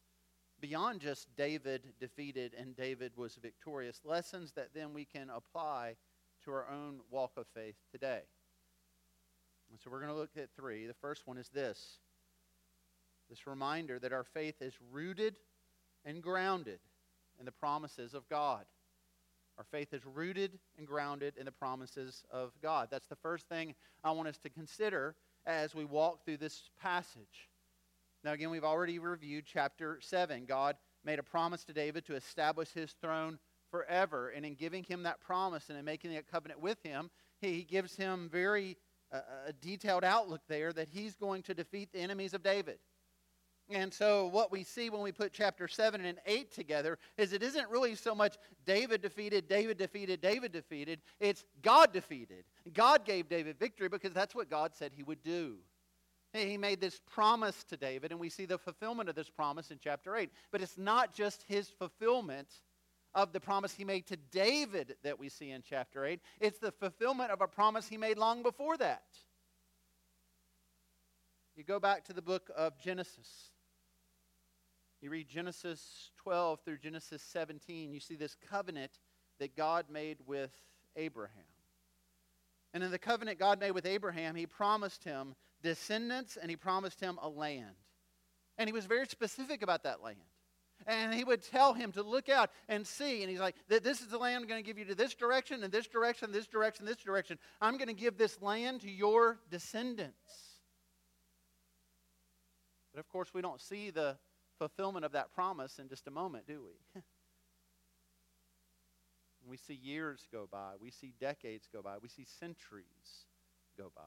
beyond 0.61 1.01
just 1.01 1.27
David 1.37 1.83
defeated 1.99 2.55
and 2.57 2.77
David 2.77 3.11
was 3.17 3.35
victorious, 3.43 4.03
lessons 4.05 4.53
that 4.53 4.69
then 4.73 4.95
we 4.95 5.05
can 5.05 5.31
apply 5.31 5.97
to 6.45 6.53
our 6.53 6.69
own 6.71 7.01
walk 7.11 7.33
of 7.37 7.49
faith 7.57 7.75
today. 7.91 8.21
So 9.83 9.91
we're 9.91 9.99
going 9.99 10.13
to 10.13 10.17
look 10.17 10.37
at 10.37 10.55
three. 10.55 10.87
The 10.87 10.95
first 10.95 11.27
one 11.27 11.39
is 11.39 11.49
this 11.49 11.99
this 13.29 13.49
reminder 13.49 13.99
that 13.99 14.13
our 14.13 14.23
faith 14.23 14.63
is 14.63 14.75
rooted 14.93 15.35
and 16.05 16.23
grounded 16.23 16.79
in 17.41 17.47
the 17.47 17.51
promises 17.51 18.15
of 18.15 18.29
God. 18.29 18.65
Our 19.61 19.67
faith 19.71 19.93
is 19.93 20.07
rooted 20.07 20.59
and 20.79 20.87
grounded 20.87 21.35
in 21.37 21.45
the 21.45 21.53
promises 21.53 22.25
of 22.31 22.53
God. 22.63 22.89
That's 22.91 23.09
the 23.09 23.17
first 23.17 23.47
thing 23.47 23.75
I 24.03 24.11
want 24.11 24.27
us 24.27 24.39
to 24.39 24.49
consider 24.49 25.17
as 25.45 25.75
we 25.75 25.85
walk 25.85 26.25
through 26.25 26.39
this 26.39 26.71
passage. 26.81 27.51
Now, 28.25 28.33
again, 28.33 28.49
we've 28.49 28.65
already 28.65 28.99
reviewed 28.99 29.45
chapter 29.45 29.99
7. 30.01 30.47
God 30.47 30.77
made 31.05 31.19
a 31.19 31.23
promise 31.23 31.63
to 31.65 31.75
David 31.75 32.07
to 32.07 32.15
establish 32.15 32.71
his 32.71 32.95
throne 33.03 33.39
forever. 33.71 34.31
And 34.31 34.47
in 34.47 34.55
giving 34.55 34.83
him 34.83 35.03
that 35.03 35.21
promise 35.21 35.69
and 35.69 35.79
in 35.79 35.85
making 35.85 36.15
that 36.15 36.27
covenant 36.27 36.63
with 36.63 36.83
him, 36.83 37.11
he 37.43 37.63
gives 37.63 37.95
him 37.95 38.31
very 38.33 38.79
uh, 39.13 39.21
a 39.49 39.53
detailed 39.53 40.05
outlook 40.05 40.41
there 40.49 40.73
that 40.73 40.89
he's 40.89 41.17
going 41.17 41.43
to 41.43 41.53
defeat 41.53 41.93
the 41.93 42.01
enemies 42.01 42.33
of 42.33 42.43
David. 42.43 42.79
And 43.71 43.95
so, 43.95 44.27
what 44.27 44.51
we 44.51 44.65
see 44.65 44.91
when 44.91 45.01
we 45.01 45.13
put 45.13 45.33
chapter 45.33 45.69
7 45.69 46.05
and 46.05 46.19
8 46.27 46.53
together 46.53 46.99
is 47.17 47.33
it 47.33 47.43
isn't 47.43 47.69
really 47.71 47.95
so 47.95 48.15
much 48.15 48.37
David 48.67 49.01
defeated, 49.01 49.49
David 49.49 49.79
defeated, 49.79 50.21
David 50.21 50.51
defeated. 50.51 51.01
It's 51.21 51.45
God 51.63 51.93
defeated. 51.93 52.45
God 52.75 53.05
gave 53.05 53.29
David 53.29 53.59
victory 53.59 53.89
because 53.89 54.13
that's 54.13 54.35
what 54.35 54.51
God 54.51 54.75
said 54.75 54.93
he 54.95 55.05
would 55.05 55.23
do. 55.23 55.59
He 56.33 56.57
made 56.57 56.81
this 56.81 57.01
promise 57.11 57.65
to 57.65 57.77
David, 57.77 58.11
and 58.13 58.21
we 58.21 58.29
see 58.29 58.45
the 58.45 58.59
fulfillment 58.59 59.09
of 59.09 59.15
this 59.15 59.31
promise 59.31 59.71
in 59.71 59.79
chapter 59.83 60.17
8. 60.17 60.31
But 60.51 60.63
it's 60.63 60.79
not 60.79 61.13
just 61.13 61.45
his 61.49 61.69
fulfillment 61.69 62.49
of 63.15 63.33
the 63.33 63.41
promise 63.41 63.75
he 63.75 63.85
made 63.85 64.07
to 64.07 64.17
David 64.31 64.97
that 65.03 65.19
we 65.19 65.29
see 65.29 65.51
in 65.51 65.63
chapter 65.69 66.05
8, 66.05 66.21
it's 66.41 66.59
the 66.59 66.73
fulfillment 66.73 67.31
of 67.31 67.41
a 67.41 67.49
promise 67.49 67.89
he 67.89 67.97
made 67.97 68.19
long 68.19 68.43
before 68.43 68.77
that. 68.77 69.03
You 71.57 71.65
go 71.65 71.81
back 71.81 72.05
to 72.05 72.13
the 72.13 72.23
book 72.23 72.51
of 72.57 72.79
Genesis. 72.79 73.51
You 75.01 75.11
read 75.11 75.29
Genesis 75.29 76.11
12 76.23 76.61
through 76.61 76.79
Genesis 76.79 77.23
17, 77.23 77.93
you 77.93 78.01
see 78.01 78.17
this 78.17 78.37
covenant 78.51 78.93
that 79.39 79.57
God 79.57 79.87
made 79.91 80.19
with 80.27 80.53
Abraham. 80.95 81.43
And 82.75 82.85
in 82.85 82.91
the 82.91 82.99
covenant 82.99 83.39
God 83.39 83.59
made 83.59 83.73
with 83.73 83.87
Abraham, 83.87 84.35
he 84.35 84.47
promised 84.47 85.03
him 85.05 85.35
descendants 85.63 86.37
and 86.37 86.51
he 86.51 86.57
promised 86.57 87.01
him 87.01 87.19
a 87.23 87.29
land. 87.29 87.77
And 88.59 88.69
he 88.69 88.73
was 88.73 88.85
very 88.85 89.07
specific 89.07 89.63
about 89.63 89.85
that 89.85 90.03
land. 90.03 90.19
And 90.87 91.15
he 91.15 91.25
would 91.25 91.43
tell 91.43 91.75
him 91.75 91.93
to 91.93 92.03
look 92.03 92.29
out 92.29 92.51
and 92.69 92.87
see. 92.87 93.23
And 93.23 93.31
he's 93.31 93.41
like, 93.41 93.55
This 93.69 94.01
is 94.01 94.09
the 94.09 94.19
land 94.19 94.43
I'm 94.43 94.49
going 94.49 94.63
to 94.63 94.67
give 94.67 94.79
you 94.79 94.87
to 94.87 94.95
this 94.95 95.15
direction, 95.15 95.63
and 95.63 95.73
this 95.73 95.87
direction, 95.87 96.33
this 96.33 96.47
direction, 96.47 96.87
this 96.87 96.97
direction. 96.97 97.39
I'm 97.61 97.77
going 97.77 97.89
to 97.89 97.95
give 97.95 98.17
this 98.17 98.41
land 98.41 98.81
to 98.83 98.91
your 98.91 99.39
descendants. 99.51 100.15
But 102.95 103.01
of 103.01 103.09
course, 103.09 103.33
we 103.35 103.43
don't 103.43 103.61
see 103.61 103.91
the 103.91 104.17
fulfillment 104.61 105.07
of 105.07 105.13
that 105.13 105.33
promise 105.33 105.79
in 105.79 105.89
just 105.89 106.07
a 106.07 106.11
moment, 106.11 106.47
do 106.47 106.61
we? 106.63 107.01
we 109.49 109.57
see 109.57 109.75
years 109.75 110.29
go 110.31 110.47
by, 110.53 110.73
we 110.79 110.91
see 110.91 111.15
decades 111.19 111.67
go 111.73 111.81
by, 111.81 111.97
we 112.01 112.09
see 112.09 112.27
centuries 112.39 113.25
go 113.79 113.91
by. 113.97 114.03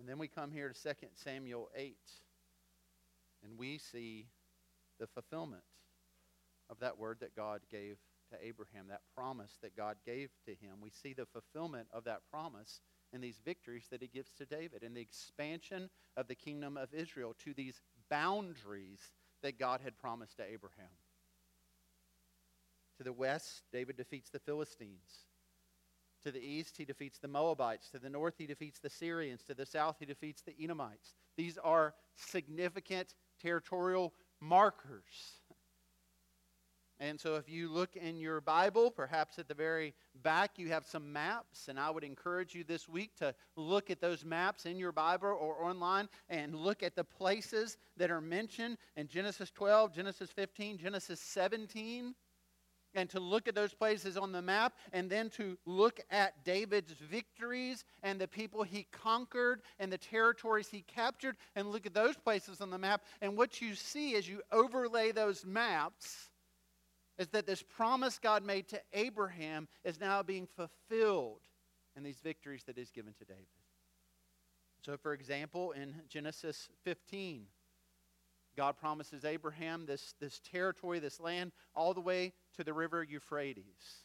And 0.00 0.08
then 0.08 0.18
we 0.18 0.26
come 0.26 0.50
here 0.50 0.68
to 0.68 0.82
2 0.82 0.90
Samuel 1.14 1.70
8, 1.76 1.96
and 3.44 3.56
we 3.56 3.78
see 3.78 4.26
the 4.98 5.06
fulfillment 5.06 5.62
of 6.68 6.80
that 6.80 6.98
word 6.98 7.18
that 7.20 7.36
God 7.36 7.60
gave 7.70 7.98
to 8.32 8.44
Abraham, 8.44 8.88
that 8.88 9.02
promise 9.14 9.58
that 9.62 9.76
God 9.76 9.96
gave 10.04 10.30
to 10.46 10.50
him. 10.50 10.80
We 10.82 10.90
see 10.90 11.12
the 11.12 11.26
fulfillment 11.26 11.86
of 11.92 12.04
that 12.04 12.22
promise 12.32 12.80
in 13.12 13.20
these 13.20 13.40
victories 13.44 13.86
that 13.90 14.02
he 14.02 14.08
gives 14.08 14.32
to 14.34 14.46
David 14.46 14.82
and 14.82 14.96
the 14.96 15.00
expansion 15.00 15.90
of 16.16 16.28
the 16.28 16.34
kingdom 16.34 16.76
of 16.76 16.92
Israel 16.94 17.34
to 17.44 17.54
these 17.54 17.80
boundaries 18.08 19.00
that 19.42 19.58
God 19.58 19.80
had 19.82 19.98
promised 19.98 20.36
to 20.36 20.44
Abraham. 20.44 20.88
To 22.98 23.04
the 23.04 23.12
west, 23.12 23.62
David 23.72 23.96
defeats 23.96 24.30
the 24.30 24.38
Philistines. 24.38 25.26
To 26.22 26.30
the 26.30 26.44
east, 26.44 26.76
he 26.76 26.84
defeats 26.84 27.18
the 27.18 27.28
Moabites. 27.28 27.88
To 27.90 27.98
the 27.98 28.10
north, 28.10 28.34
he 28.36 28.46
defeats 28.46 28.78
the 28.78 28.90
Syrians. 28.90 29.42
To 29.44 29.54
the 29.54 29.64
south, 29.64 29.96
he 29.98 30.04
defeats 30.04 30.42
the 30.42 30.54
Edomites. 30.62 31.14
These 31.36 31.56
are 31.56 31.94
significant 32.14 33.14
territorial 33.40 34.12
markers. 34.40 35.39
And 37.00 37.18
so, 37.18 37.36
if 37.36 37.48
you 37.48 37.70
look 37.70 37.96
in 37.96 38.20
your 38.20 38.42
Bible, 38.42 38.90
perhaps 38.90 39.38
at 39.38 39.48
the 39.48 39.54
very 39.54 39.94
back, 40.22 40.58
you 40.58 40.68
have 40.68 40.84
some 40.84 41.10
maps. 41.10 41.68
And 41.68 41.80
I 41.80 41.88
would 41.88 42.04
encourage 42.04 42.54
you 42.54 42.62
this 42.62 42.90
week 42.90 43.16
to 43.16 43.34
look 43.56 43.90
at 43.90 44.02
those 44.02 44.22
maps 44.22 44.66
in 44.66 44.78
your 44.78 44.92
Bible 44.92 45.28
or 45.28 45.64
online 45.64 46.10
and 46.28 46.54
look 46.54 46.82
at 46.82 46.94
the 46.94 47.04
places 47.04 47.78
that 47.96 48.10
are 48.10 48.20
mentioned 48.20 48.76
in 48.96 49.08
Genesis 49.08 49.50
12, 49.50 49.94
Genesis 49.94 50.30
15, 50.30 50.76
Genesis 50.76 51.20
17 51.20 52.14
and 52.94 53.08
to 53.10 53.20
look 53.20 53.48
at 53.48 53.54
those 53.54 53.72
places 53.72 54.16
on 54.16 54.32
the 54.32 54.42
map 54.42 54.74
and 54.92 55.08
then 55.08 55.30
to 55.30 55.56
look 55.64 56.00
at 56.10 56.44
David's 56.44 56.92
victories 56.92 57.84
and 58.02 58.20
the 58.20 58.28
people 58.28 58.62
he 58.62 58.86
conquered 58.90 59.62
and 59.78 59.92
the 59.92 59.98
territories 59.98 60.68
he 60.68 60.82
captured 60.82 61.36
and 61.54 61.70
look 61.70 61.86
at 61.86 61.94
those 61.94 62.16
places 62.16 62.60
on 62.60 62.70
the 62.70 62.78
map. 62.78 63.02
And 63.20 63.36
what 63.36 63.60
you 63.60 63.74
see 63.74 64.16
as 64.16 64.28
you 64.28 64.42
overlay 64.50 65.12
those 65.12 65.44
maps 65.44 66.29
is 67.20 67.28
that 67.28 67.46
this 67.46 67.62
promise 67.62 68.18
God 68.18 68.42
made 68.42 68.66
to 68.68 68.80
Abraham 68.94 69.68
is 69.84 70.00
now 70.00 70.22
being 70.22 70.48
fulfilled 70.56 71.42
in 71.94 72.02
these 72.02 72.18
victories 72.18 72.62
that 72.64 72.78
he's 72.78 72.90
given 72.90 73.12
to 73.18 73.26
David. 73.26 73.44
So, 74.80 74.96
for 74.96 75.12
example, 75.12 75.72
in 75.72 75.94
Genesis 76.08 76.70
15, 76.84 77.44
God 78.56 78.78
promises 78.78 79.26
Abraham 79.26 79.84
this, 79.84 80.14
this 80.18 80.40
territory, 80.50 80.98
this 80.98 81.20
land, 81.20 81.52
all 81.74 81.92
the 81.92 82.00
way 82.00 82.32
to 82.56 82.64
the 82.64 82.72
river 82.72 83.02
Euphrates. 83.04 84.04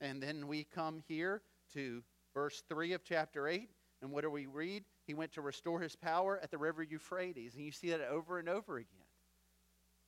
And 0.00 0.20
then 0.20 0.48
we 0.48 0.64
come 0.64 1.04
here 1.06 1.42
to 1.74 2.02
verse 2.34 2.64
3 2.68 2.92
of 2.94 3.04
chapter 3.04 3.46
8. 3.46 3.70
And 4.02 4.10
what 4.10 4.24
do 4.24 4.30
we 4.30 4.46
read? 4.46 4.82
He 5.06 5.14
went 5.14 5.30
to 5.34 5.42
restore 5.42 5.80
his 5.80 5.94
power 5.94 6.40
at 6.42 6.50
the 6.50 6.58
river 6.58 6.82
Euphrates. 6.82 7.54
And 7.54 7.64
you 7.64 7.70
see 7.70 7.90
that 7.90 8.00
over 8.10 8.40
and 8.40 8.48
over 8.48 8.78
again. 8.78 9.05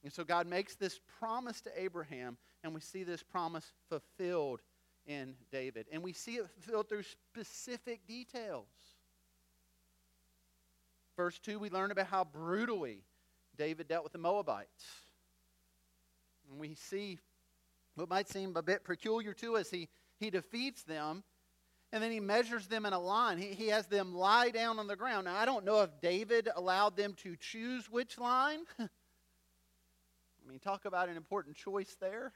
And 0.09 0.13
so 0.15 0.25
God 0.25 0.47
makes 0.47 0.75
this 0.75 0.99
promise 1.19 1.61
to 1.61 1.71
Abraham, 1.79 2.39
and 2.65 2.73
we 2.73 2.81
see 2.81 3.03
this 3.03 3.23
promise 3.23 3.75
fulfilled 3.91 4.63
in 5.07 5.35
David. 5.53 5.85
And 5.93 6.03
we 6.03 6.15
see 6.15 6.37
it 6.37 6.47
fulfilled 6.49 6.89
through 6.89 7.03
specific 7.03 8.07
details. 8.07 8.65
Verse 11.15 11.39
2, 11.41 11.59
we 11.59 11.69
learn 11.69 11.91
about 11.91 12.07
how 12.07 12.25
brutally 12.25 13.03
David 13.59 13.87
dealt 13.87 14.03
with 14.03 14.15
the 14.15 14.19
Moabites. 14.19 14.87
And 16.51 16.59
we 16.59 16.73
see 16.73 17.19
what 17.95 18.09
might 18.09 18.31
seem 18.31 18.57
a 18.57 18.63
bit 18.63 18.85
peculiar 18.85 19.35
to 19.35 19.59
us. 19.59 19.71
He, 19.71 19.91
he 20.19 20.31
defeats 20.31 20.85
them, 20.85 21.23
and 21.93 22.03
then 22.03 22.13
he 22.13 22.21
measures 22.21 22.67
them 22.67 22.87
in 22.87 22.95
a 22.95 22.99
line. 22.99 23.37
He, 23.37 23.49
he 23.49 23.69
has 23.69 23.87
them 23.89 24.15
lie 24.15 24.49
down 24.49 24.79
on 24.79 24.87
the 24.87 24.97
ground. 24.97 25.27
Now, 25.27 25.37
I 25.37 25.45
don't 25.45 25.67
know 25.67 25.83
if 25.83 25.91
David 26.01 26.49
allowed 26.57 26.97
them 26.97 27.13
to 27.25 27.37
choose 27.37 27.91
which 27.91 28.17
line. 28.17 28.61
I 30.49 30.51
mean, 30.51 30.61
talk 30.61 30.87
about 30.87 31.09
an 31.09 31.17
important 31.17 31.57
choice 31.57 31.97
there. 32.01 32.33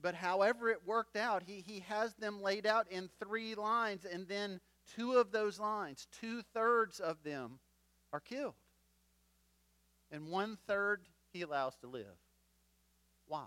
But 0.00 0.14
however 0.14 0.70
it 0.70 0.86
worked 0.86 1.16
out, 1.16 1.42
he, 1.44 1.62
he 1.66 1.80
has 1.88 2.14
them 2.14 2.40
laid 2.40 2.66
out 2.66 2.86
in 2.90 3.10
three 3.20 3.54
lines, 3.54 4.06
and 4.10 4.26
then 4.26 4.60
two 4.96 5.14
of 5.14 5.32
those 5.32 5.60
lines, 5.60 6.06
two 6.20 6.42
thirds 6.54 7.00
of 7.00 7.22
them, 7.22 7.58
are 8.12 8.20
killed 8.20 8.54
and 10.10 10.28
one 10.28 10.58
third 10.66 11.02
he 11.32 11.42
allows 11.42 11.76
to 11.76 11.86
live. 11.86 12.16
Why? 13.26 13.44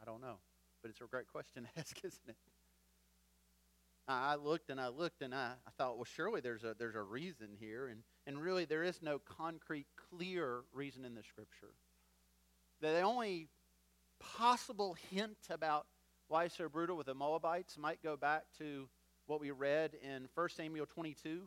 I 0.00 0.04
don't 0.04 0.20
know. 0.20 0.36
But 0.82 0.90
it's 0.90 1.00
a 1.00 1.04
great 1.04 1.28
question 1.28 1.64
to 1.64 1.68
ask, 1.80 1.96
isn't 1.98 2.28
it? 2.28 2.36
I 4.06 4.34
looked 4.34 4.70
and 4.70 4.80
I 4.80 4.88
looked 4.88 5.22
and 5.22 5.34
I, 5.34 5.52
I 5.66 5.70
thought, 5.78 5.96
well, 5.96 6.04
surely 6.04 6.40
there's 6.40 6.64
a, 6.64 6.74
there's 6.78 6.94
a 6.94 7.02
reason 7.02 7.48
here. 7.58 7.88
And, 7.88 8.00
and 8.26 8.42
really, 8.42 8.64
there 8.64 8.82
is 8.82 9.00
no 9.02 9.18
concrete, 9.18 9.86
clear 10.10 10.60
reason 10.72 11.04
in 11.04 11.14
the 11.14 11.22
scripture. 11.22 11.72
The 12.80 13.00
only 13.00 13.48
possible 14.18 14.96
hint 15.10 15.38
about 15.48 15.86
why 16.28 16.48
so 16.48 16.68
brutal 16.68 16.96
with 16.96 17.06
the 17.06 17.14
Moabites 17.14 17.78
might 17.78 18.02
go 18.02 18.16
back 18.16 18.44
to 18.58 18.88
what 19.26 19.40
we 19.40 19.50
read 19.50 19.92
in 20.02 20.28
1 20.34 20.48
Samuel 20.50 20.86
22. 20.86 21.42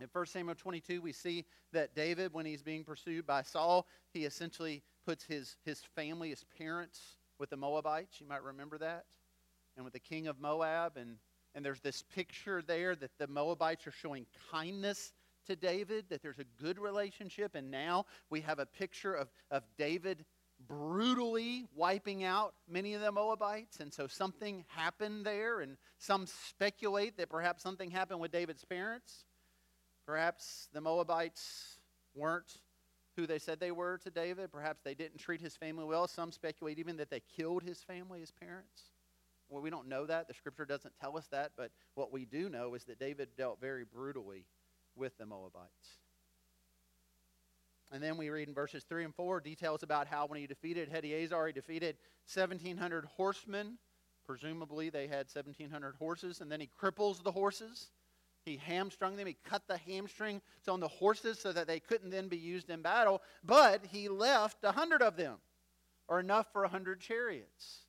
In 0.00 0.06
1 0.12 0.26
Samuel 0.26 0.54
22, 0.54 1.02
we 1.02 1.12
see 1.12 1.44
that 1.72 1.94
David, 1.94 2.32
when 2.32 2.46
he's 2.46 2.62
being 2.62 2.84
pursued 2.84 3.26
by 3.26 3.42
Saul, 3.42 3.86
he 4.12 4.24
essentially 4.24 4.82
puts 5.04 5.24
his, 5.24 5.56
his 5.64 5.80
family, 5.96 6.30
his 6.30 6.44
parents, 6.56 7.16
with 7.38 7.50
the 7.50 7.56
Moabites. 7.56 8.20
You 8.20 8.26
might 8.26 8.42
remember 8.42 8.78
that. 8.78 9.06
And 9.76 9.84
with 9.84 9.92
the 9.92 10.00
king 10.00 10.26
of 10.28 10.40
Moab. 10.40 10.96
And, 10.96 11.16
and 11.54 11.64
there's 11.64 11.80
this 11.80 12.04
picture 12.14 12.62
there 12.62 12.94
that 12.94 13.10
the 13.18 13.26
Moabites 13.26 13.86
are 13.86 13.92
showing 13.92 14.26
kindness 14.50 15.12
to 15.46 15.56
David, 15.56 16.04
that 16.10 16.22
there's 16.22 16.38
a 16.38 16.62
good 16.62 16.78
relationship. 16.78 17.54
And 17.54 17.70
now 17.70 18.06
we 18.30 18.40
have 18.42 18.58
a 18.58 18.66
picture 18.66 19.14
of, 19.14 19.28
of 19.50 19.64
David 19.76 20.24
brutally 20.66 21.64
wiping 21.74 22.24
out 22.24 22.54
many 22.68 22.94
of 22.94 23.00
the 23.00 23.12
Moabites. 23.12 23.80
And 23.80 23.92
so 23.92 24.06
something 24.06 24.64
happened 24.68 25.24
there. 25.24 25.60
And 25.60 25.76
some 25.98 26.26
speculate 26.26 27.16
that 27.16 27.30
perhaps 27.30 27.62
something 27.62 27.90
happened 27.90 28.20
with 28.20 28.30
David's 28.30 28.64
parents. 28.64 29.24
Perhaps 30.06 30.68
the 30.72 30.80
Moabites 30.80 31.78
weren't 32.14 32.58
who 33.16 33.26
they 33.26 33.38
said 33.38 33.58
they 33.58 33.72
were 33.72 33.98
to 33.98 34.10
David. 34.10 34.52
Perhaps 34.52 34.82
they 34.84 34.94
didn't 34.94 35.18
treat 35.18 35.40
his 35.40 35.56
family 35.56 35.84
well. 35.84 36.06
Some 36.06 36.30
speculate 36.30 36.78
even 36.78 36.96
that 36.98 37.10
they 37.10 37.22
killed 37.36 37.62
his 37.62 37.82
family, 37.82 38.20
his 38.20 38.30
parents. 38.30 38.90
Well, 39.48 39.62
we 39.62 39.70
don't 39.70 39.88
know 39.88 40.06
that. 40.06 40.28
The 40.28 40.34
scripture 40.34 40.64
doesn't 40.64 40.92
tell 41.00 41.16
us 41.16 41.26
that. 41.28 41.52
But 41.56 41.70
what 41.94 42.12
we 42.12 42.24
do 42.24 42.48
know 42.48 42.74
is 42.74 42.84
that 42.84 42.98
David 42.98 43.28
dealt 43.36 43.60
very 43.60 43.84
brutally 43.84 44.44
with 44.96 45.16
the 45.18 45.26
Moabites. 45.26 45.98
And 47.90 48.02
then 48.02 48.16
we 48.18 48.28
read 48.28 48.48
in 48.48 48.54
verses 48.54 48.84
3 48.84 49.04
and 49.04 49.14
4 49.14 49.40
details 49.40 49.82
about 49.82 50.06
how 50.06 50.26
when 50.26 50.38
he 50.38 50.46
defeated 50.46 50.90
Hadaezer, 50.92 51.46
he 51.46 51.52
defeated 51.52 51.96
1,700 52.32 53.06
horsemen. 53.06 53.78
Presumably, 54.26 54.90
they 54.90 55.06
had 55.06 55.26
1,700 55.32 55.94
horses. 55.98 56.40
And 56.42 56.52
then 56.52 56.60
he 56.60 56.68
cripples 56.80 57.22
the 57.22 57.32
horses. 57.32 57.88
He 58.44 58.56
hamstrung 58.56 59.16
them. 59.16 59.26
He 59.26 59.36
cut 59.44 59.62
the 59.66 59.78
hamstring 59.78 60.40
on 60.68 60.80
the 60.80 60.88
horses 60.88 61.38
so 61.38 61.52
that 61.52 61.66
they 61.66 61.80
couldn't 61.80 62.10
then 62.10 62.28
be 62.28 62.36
used 62.36 62.70
in 62.70 62.82
battle. 62.82 63.22
But 63.44 63.86
he 63.90 64.08
left 64.08 64.64
a 64.64 64.72
hundred 64.72 65.02
of 65.02 65.16
them, 65.16 65.36
or 66.08 66.20
enough 66.20 66.46
for 66.52 66.64
a 66.64 66.68
hundred 66.68 67.00
chariots. 67.00 67.80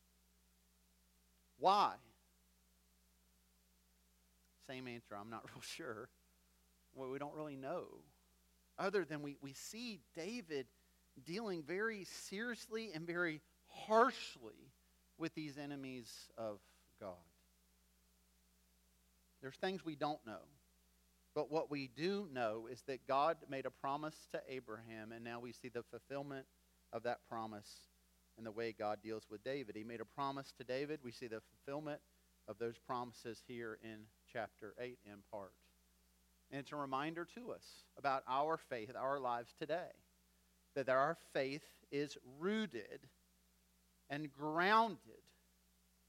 Why? 1.60 1.94
Same 4.68 4.88
answer. 4.88 5.16
I'm 5.20 5.30
not 5.30 5.44
real 5.54 5.62
sure. 5.62 6.10
Well, 6.96 7.10
we 7.10 7.20
don't 7.20 7.36
really 7.36 7.56
know. 7.56 7.86
Other 8.78 9.06
than 9.06 9.22
we, 9.22 9.38
we 9.42 9.54
see 9.54 10.00
David 10.16 10.68
dealing 11.26 11.64
very 11.64 12.06
seriously 12.06 12.92
and 12.94 13.06
very 13.06 13.42
harshly 13.68 14.72
with 15.18 15.36
these 15.36 15.58
enemies 15.58 16.30
of 16.38 16.60
God. 17.00 17.16
There's 19.42 19.56
things 19.56 19.84
we 19.84 19.96
don't 19.96 20.26
know. 20.26 20.42
But 21.36 21.52
what 21.52 21.70
we 21.70 21.90
do 21.96 22.28
know 22.34 22.68
is 22.72 22.82
that 22.88 23.06
God 23.08 23.38
made 23.50 23.66
a 23.66 23.70
promise 23.70 24.16
to 24.32 24.42
Abraham, 24.50 25.12
and 25.12 25.24
now 25.24 25.40
we 25.40 25.52
see 25.52 25.70
the 25.70 25.84
fulfillment 25.84 26.46
of 26.92 27.04
that 27.04 27.20
promise 27.30 27.89
in 28.40 28.46
the 28.46 28.52
way 28.52 28.72
God 28.72 29.00
deals 29.04 29.28
with 29.30 29.44
David. 29.44 29.76
He 29.76 29.84
made 29.84 30.02
a 30.02 30.06
promise 30.06 30.52
to 30.58 30.64
David. 30.64 31.02
We 31.04 31.12
see 31.12 31.28
the 31.28 31.42
fulfillment 31.42 32.00
of 32.48 32.58
those 32.58 32.78
promises 32.78 33.44
here 33.48 33.78
in 33.84 34.00
chapter 34.32 34.74
8 34.80 34.98
in 35.06 35.18
part. 35.30 35.52
And 36.50 36.60
it's 36.60 36.72
a 36.72 36.78
reminder 36.78 37.28
to 37.36 37.52
us 37.52 37.84
about 37.98 38.24
our 38.28 38.58
faith, 38.58 38.92
our 38.98 39.20
lives 39.20 39.54
today, 39.60 39.92
that 40.74 40.90
our 40.90 41.18
faith 41.34 41.64
is 41.92 42.18
rooted 42.40 43.02
and 44.10 44.32
grounded 44.32 44.98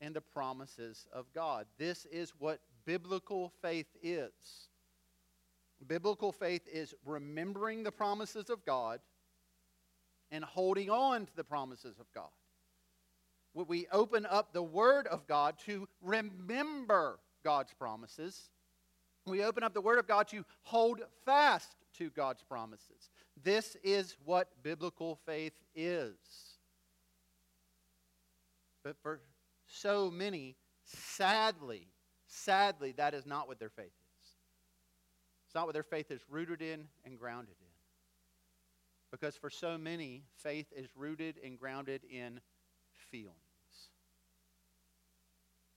in 0.00 0.12
the 0.12 0.20
promises 0.20 1.06
of 1.12 1.26
God. 1.34 1.66
This 1.78 2.06
is 2.06 2.32
what 2.38 2.60
biblical 2.86 3.52
faith 3.60 3.88
is. 4.02 4.30
Biblical 5.86 6.32
faith 6.32 6.62
is 6.72 6.94
remembering 7.04 7.82
the 7.82 7.92
promises 7.92 8.50
of 8.50 8.64
God 8.64 9.00
and 10.30 10.44
holding 10.44 10.90
on 10.90 11.26
to 11.26 11.36
the 11.36 11.44
promises 11.44 11.98
of 11.98 12.06
God. 12.14 12.28
We 13.54 13.86
open 13.90 14.26
up 14.26 14.52
the 14.52 14.62
Word 14.62 15.06
of 15.08 15.26
God 15.26 15.58
to 15.66 15.88
remember 16.00 17.18
God's 17.42 17.72
promises. 17.74 18.50
We 19.26 19.42
open 19.42 19.64
up 19.64 19.74
the 19.74 19.80
Word 19.80 19.98
of 19.98 20.06
God 20.06 20.28
to 20.28 20.44
hold 20.62 21.00
fast 21.24 21.74
to 21.98 22.10
God's 22.10 22.42
promises. 22.42 23.10
This 23.42 23.76
is 23.82 24.16
what 24.24 24.48
biblical 24.62 25.18
faith 25.26 25.54
is. 25.74 26.14
But 28.84 28.96
for 29.02 29.20
so 29.66 30.10
many, 30.10 30.56
sadly, 30.84 31.88
sadly, 32.26 32.92
that 32.96 33.14
is 33.14 33.26
not 33.26 33.48
what 33.48 33.58
their 33.58 33.68
faith 33.68 33.86
is. 33.86 34.28
It's 35.46 35.54
not 35.54 35.66
what 35.66 35.74
their 35.74 35.82
faith 35.82 36.10
is 36.10 36.20
rooted 36.30 36.62
in 36.62 36.84
and 37.04 37.18
grounded. 37.18 37.54
Because 39.10 39.36
for 39.36 39.50
so 39.50 39.76
many, 39.76 40.22
faith 40.36 40.66
is 40.74 40.88
rooted 40.96 41.36
and 41.44 41.58
grounded 41.58 42.02
in 42.04 42.40
feelings. 43.10 43.34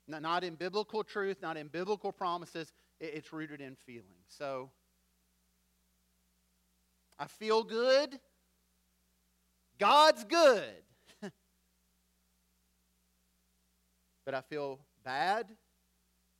Not 0.08 0.44
in 0.44 0.56
biblical 0.56 1.04
truth, 1.04 1.38
not 1.42 1.58
in 1.58 1.68
biblical 1.68 2.12
promises, 2.12 2.72
it's 3.00 3.32
rooted 3.34 3.62
in 3.62 3.76
feelings. 3.76 4.28
So, 4.28 4.70
I 7.18 7.28
feel 7.28 7.64
good. 7.64 8.20
God's 9.80 10.24
good. 10.26 10.84
but 14.26 14.34
I 14.34 14.42
feel 14.42 14.80
bad 15.04 15.48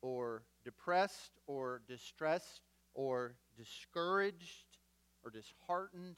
or 0.02 0.42
depressed 0.64 1.32
or 1.46 1.80
distressed 1.88 2.62
or 2.94 3.34
discouraged 3.56 4.66
or 5.24 5.30
disheartened. 5.30 6.16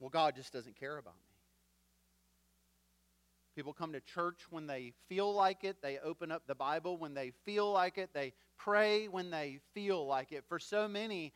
Well, 0.00 0.10
God 0.10 0.36
just 0.36 0.52
doesn't 0.52 0.78
care 0.78 0.98
about 0.98 1.14
me. 1.14 1.36
People 3.54 3.72
come 3.72 3.92
to 3.94 4.00
church 4.00 4.40
when 4.50 4.66
they 4.66 4.92
feel 5.08 5.32
like 5.32 5.64
it. 5.64 5.80
They 5.80 5.98
open 5.98 6.30
up 6.30 6.42
the 6.46 6.54
Bible 6.54 6.98
when 6.98 7.14
they 7.14 7.32
feel 7.46 7.72
like 7.72 7.96
it. 7.96 8.10
They 8.12 8.34
pray 8.58 9.08
when 9.08 9.30
they 9.30 9.60
feel 9.72 10.06
like 10.06 10.30
it. 10.30 10.44
For 10.46 10.58
so 10.58 10.86
many, 10.86 11.32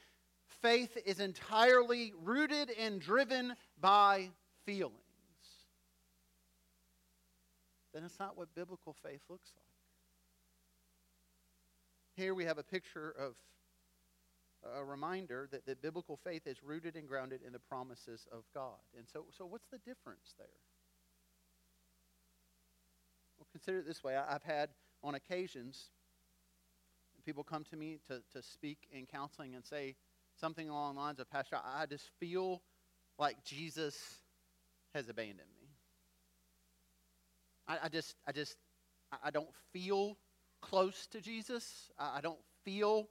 faith 0.61 0.99
is 1.07 1.19
entirely 1.19 2.13
rooted 2.23 2.71
and 2.79 3.01
driven 3.01 3.55
by 3.81 4.29
feelings. 4.67 4.95
Then 7.95 8.05
it's 8.05 8.19
not 8.19 8.37
what 8.37 8.55
biblical 8.55 8.95
faith 9.03 9.23
looks 9.31 9.51
like. 9.57 9.65
Here 12.17 12.35
we 12.35 12.45
have 12.45 12.59
a 12.59 12.63
picture 12.63 13.15
of 13.19 13.35
a 14.77 14.85
reminder 14.85 15.49
that, 15.51 15.67
that 15.67 15.83
biblical 15.83 16.19
faith 16.23 16.47
is 16.47 16.63
rooted 16.63 16.97
and 16.97 17.09
grounded 17.09 17.41
in 17.47 17.53
the 17.53 17.59
promises 17.59 18.27
of 18.33 18.45
God. 18.55 18.79
And 18.97 19.07
so, 19.09 19.27
so 19.37 19.47
what's 19.47 19.69
the 19.69 19.79
difference 19.79 20.35
there? 20.39 20.47
Well, 23.39 23.47
consider 23.53 23.79
it 23.79 23.87
this 23.87 24.05
way. 24.05 24.17
I, 24.17 24.33
have 24.33 24.43
had 24.43 24.71
on 25.03 25.15
occasions 25.15 25.91
people 27.25 27.45
come 27.45 27.65
to 27.71 27.77
me 27.77 27.99
to, 28.09 28.21
to 28.33 28.43
speak 28.43 28.89
in 28.91 29.07
counseling 29.07 29.55
and 29.55 29.65
say 29.65 29.95
something 30.39 30.69
along 30.69 30.95
the 30.95 31.01
lines 31.01 31.21
of, 31.21 31.31
Pastor, 31.31 31.57
I 31.63 31.87
just 31.87 32.11
feel 32.19 32.63
like 33.19 33.45
Jesus 33.45 33.97
has 34.95 35.09
abandoned 35.09 35.49
me. 35.61 35.69
I, 37.69 37.79
I 37.85 37.89
just, 37.89 38.15
I 38.27 38.33
just, 38.33 38.57
I 39.23 39.31
don't 39.31 39.51
feel 39.73 40.17
close 40.61 41.07
to 41.09 41.21
Jesus. 41.21 41.91
I, 41.99 42.19
I 42.19 42.21
don't 42.21 42.39
feel 42.65 43.09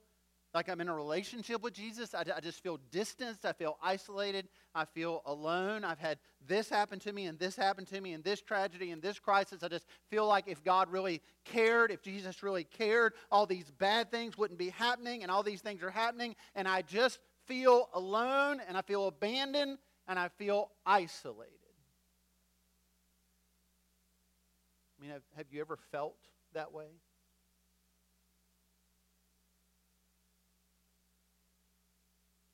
like 0.52 0.68
I'm 0.68 0.80
in 0.80 0.88
a 0.88 0.94
relationship 0.94 1.62
with 1.62 1.74
Jesus. 1.74 2.14
I, 2.14 2.24
I, 2.34 2.40
just 2.40 2.62
feel 2.62 2.78
distanced. 2.90 3.44
I 3.44 3.52
feel 3.52 3.78
isolated. 3.82 4.48
I 4.74 4.84
feel 4.84 5.22
alone. 5.26 5.84
I've 5.84 5.98
had 5.98 6.18
this 6.46 6.68
happen 6.68 6.98
to 7.00 7.12
me 7.12 7.26
and 7.26 7.38
this 7.38 7.54
happen 7.54 7.84
to 7.86 8.00
me 8.00 8.12
and 8.14 8.24
this 8.24 8.40
tragedy 8.40 8.90
and 8.90 9.00
this 9.00 9.18
crisis. 9.18 9.62
I 9.62 9.68
just 9.68 9.86
feel 10.08 10.26
like 10.26 10.48
if 10.48 10.64
God 10.64 10.90
really 10.90 11.22
cared, 11.44 11.92
if 11.92 12.02
Jesus 12.02 12.42
really 12.42 12.64
cared, 12.64 13.14
all 13.30 13.46
these 13.46 13.70
bad 13.70 14.10
things 14.10 14.36
wouldn't 14.36 14.58
be 14.58 14.70
happening 14.70 15.22
and 15.22 15.30
all 15.30 15.42
these 15.42 15.60
things 15.60 15.82
are 15.82 15.90
happening. 15.90 16.34
And 16.56 16.66
I 16.66 16.82
just 16.82 17.20
feel 17.46 17.88
alone 17.94 18.60
and 18.66 18.76
I 18.76 18.82
feel 18.82 19.06
abandoned 19.06 19.78
and 20.08 20.18
I 20.18 20.28
feel 20.28 20.70
isolated. 20.84 21.54
I 24.98 25.02
mean, 25.02 25.12
have, 25.12 25.22
have 25.36 25.46
you 25.50 25.60
ever 25.60 25.78
felt 25.92 26.16
that 26.54 26.72
way? 26.72 26.86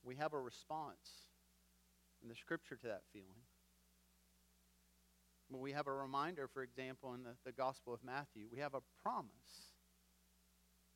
We 0.06 0.16
have 0.16 0.32
a 0.32 0.40
response 0.40 1.26
in 2.22 2.28
the 2.28 2.34
scripture 2.34 2.76
to 2.76 2.86
that 2.86 3.02
feeling. 3.12 3.26
We 5.50 5.72
have 5.72 5.86
a 5.86 5.92
reminder, 5.92 6.48
for 6.52 6.62
example, 6.62 7.14
in 7.14 7.22
the, 7.22 7.34
the 7.44 7.52
Gospel 7.52 7.94
of 7.94 8.02
Matthew, 8.04 8.46
we 8.50 8.58
have 8.58 8.74
a 8.74 8.80
promise 9.02 9.30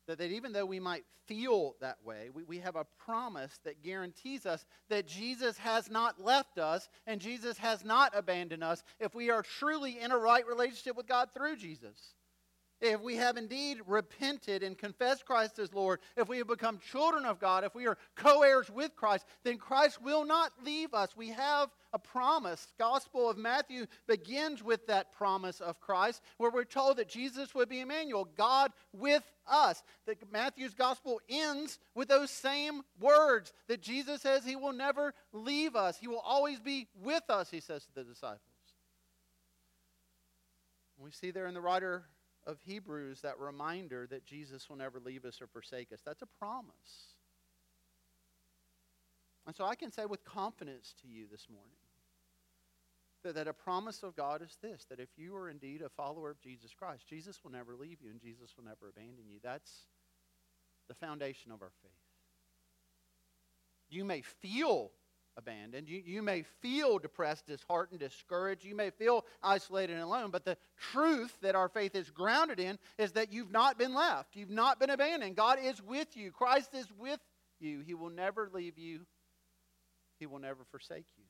that, 0.07 0.17
that 0.17 0.31
even 0.31 0.51
though 0.51 0.65
we 0.65 0.79
might 0.79 1.05
feel 1.25 1.75
that 1.79 1.97
way, 2.03 2.29
we, 2.33 2.43
we 2.43 2.59
have 2.59 2.75
a 2.75 2.85
promise 2.97 3.59
that 3.63 3.81
guarantees 3.81 4.45
us 4.45 4.65
that 4.89 5.07
Jesus 5.07 5.57
has 5.57 5.89
not 5.89 6.21
left 6.21 6.57
us 6.57 6.89
and 7.07 7.21
Jesus 7.21 7.57
has 7.59 7.85
not 7.85 8.11
abandoned 8.15 8.63
us 8.63 8.83
if 8.99 9.15
we 9.15 9.29
are 9.29 9.41
truly 9.41 9.99
in 9.99 10.11
a 10.11 10.17
right 10.17 10.45
relationship 10.45 10.97
with 10.97 11.07
God 11.07 11.29
through 11.33 11.55
Jesus. 11.55 12.15
If 12.81 12.99
we 12.99 13.15
have 13.17 13.37
indeed 13.37 13.77
repented 13.85 14.63
and 14.63 14.75
confessed 14.75 15.25
Christ 15.25 15.59
as 15.59 15.71
Lord, 15.71 15.99
if 16.17 16.27
we 16.27 16.39
have 16.39 16.47
become 16.47 16.79
children 16.91 17.25
of 17.25 17.39
God, 17.39 17.63
if 17.63 17.75
we 17.75 17.85
are 17.85 17.97
co 18.15 18.41
heirs 18.41 18.71
with 18.71 18.95
Christ, 18.95 19.25
then 19.43 19.57
Christ 19.57 20.01
will 20.01 20.25
not 20.25 20.51
leave 20.65 20.95
us. 20.95 21.15
We 21.15 21.29
have 21.29 21.69
a 21.93 21.99
promise. 21.99 22.73
Gospel 22.79 23.29
of 23.29 23.37
Matthew 23.37 23.85
begins 24.07 24.63
with 24.63 24.87
that 24.87 25.13
promise 25.13 25.61
of 25.61 25.79
Christ, 25.79 26.23
where 26.37 26.49
we're 26.49 26.63
told 26.63 26.97
that 26.97 27.07
Jesus 27.07 27.53
would 27.53 27.69
be 27.69 27.81
Emmanuel, 27.81 28.27
God 28.35 28.71
with 28.93 29.23
us. 29.47 29.83
That 30.07 30.31
Matthew's 30.31 30.73
gospel 30.73 31.21
ends 31.29 31.77
with 31.93 32.07
those 32.07 32.31
same 32.31 32.81
words 32.99 33.53
that 33.67 33.81
Jesus 33.83 34.23
says 34.23 34.43
he 34.43 34.55
will 34.55 34.73
never 34.73 35.13
leave 35.33 35.75
us. 35.75 35.99
He 35.99 36.07
will 36.07 36.19
always 36.19 36.59
be 36.59 36.87
with 37.03 37.29
us, 37.29 37.51
he 37.51 37.59
says 37.59 37.85
to 37.85 37.93
the 37.93 38.03
disciples. 38.03 38.39
We 40.97 41.11
see 41.11 41.29
there 41.29 41.45
in 41.45 41.53
the 41.53 41.61
writer 41.61 42.05
of 42.45 42.59
Hebrews 42.65 43.21
that 43.21 43.39
reminder 43.39 44.07
that 44.09 44.25
Jesus 44.25 44.69
will 44.69 44.77
never 44.77 44.99
leave 44.99 45.25
us 45.25 45.41
or 45.41 45.47
forsake 45.47 45.91
us. 45.91 45.99
That's 46.05 46.21
a 46.21 46.27
promise. 46.39 47.15
And 49.45 49.55
so 49.55 49.65
I 49.65 49.75
can 49.75 49.91
say 49.91 50.05
with 50.05 50.23
confidence 50.23 50.93
to 51.01 51.07
you 51.07 51.25
this 51.31 51.47
morning 51.49 51.77
that, 53.23 53.35
that 53.35 53.47
a 53.47 53.53
promise 53.53 54.03
of 54.03 54.15
God 54.15 54.41
is 54.41 54.57
this 54.61 54.85
that 54.89 54.99
if 54.99 55.09
you 55.17 55.35
are 55.35 55.49
indeed 55.49 55.81
a 55.81 55.89
follower 55.89 56.29
of 56.29 56.39
Jesus 56.39 56.73
Christ, 56.73 57.07
Jesus 57.07 57.43
will 57.43 57.51
never 57.51 57.75
leave 57.75 57.97
you 58.01 58.09
and 58.09 58.21
Jesus 58.21 58.51
will 58.55 58.65
never 58.65 58.89
abandon 58.89 59.25
you. 59.29 59.37
That's 59.43 59.87
the 60.87 60.93
foundation 60.93 61.51
of 61.51 61.61
our 61.61 61.71
faith. 61.81 61.91
You 63.89 64.05
may 64.05 64.21
feel 64.21 64.91
abandoned. 65.37 65.87
You, 65.87 66.01
you 66.05 66.21
may 66.21 66.43
feel 66.61 66.99
depressed, 66.99 67.47
disheartened, 67.47 67.99
discouraged. 67.99 68.65
You 68.65 68.75
may 68.75 68.89
feel 68.89 69.25
isolated 69.41 69.93
and 69.93 70.03
alone. 70.03 70.31
But 70.31 70.45
the 70.45 70.57
truth 70.91 71.35
that 71.41 71.55
our 71.55 71.69
faith 71.69 71.95
is 71.95 72.09
grounded 72.09 72.59
in 72.59 72.77
is 72.97 73.13
that 73.13 73.31
you've 73.31 73.51
not 73.51 73.77
been 73.77 73.93
left. 73.93 74.35
You've 74.35 74.49
not 74.49 74.79
been 74.79 74.89
abandoned. 74.89 75.35
God 75.35 75.59
is 75.61 75.81
with 75.81 76.15
you. 76.15 76.31
Christ 76.31 76.73
is 76.73 76.87
with 76.99 77.19
you. 77.59 77.81
He 77.81 77.93
will 77.93 78.09
never 78.09 78.49
leave 78.53 78.77
you, 78.77 79.01
He 80.19 80.25
will 80.25 80.39
never 80.39 80.63
forsake 80.71 81.05
you. 81.17 81.23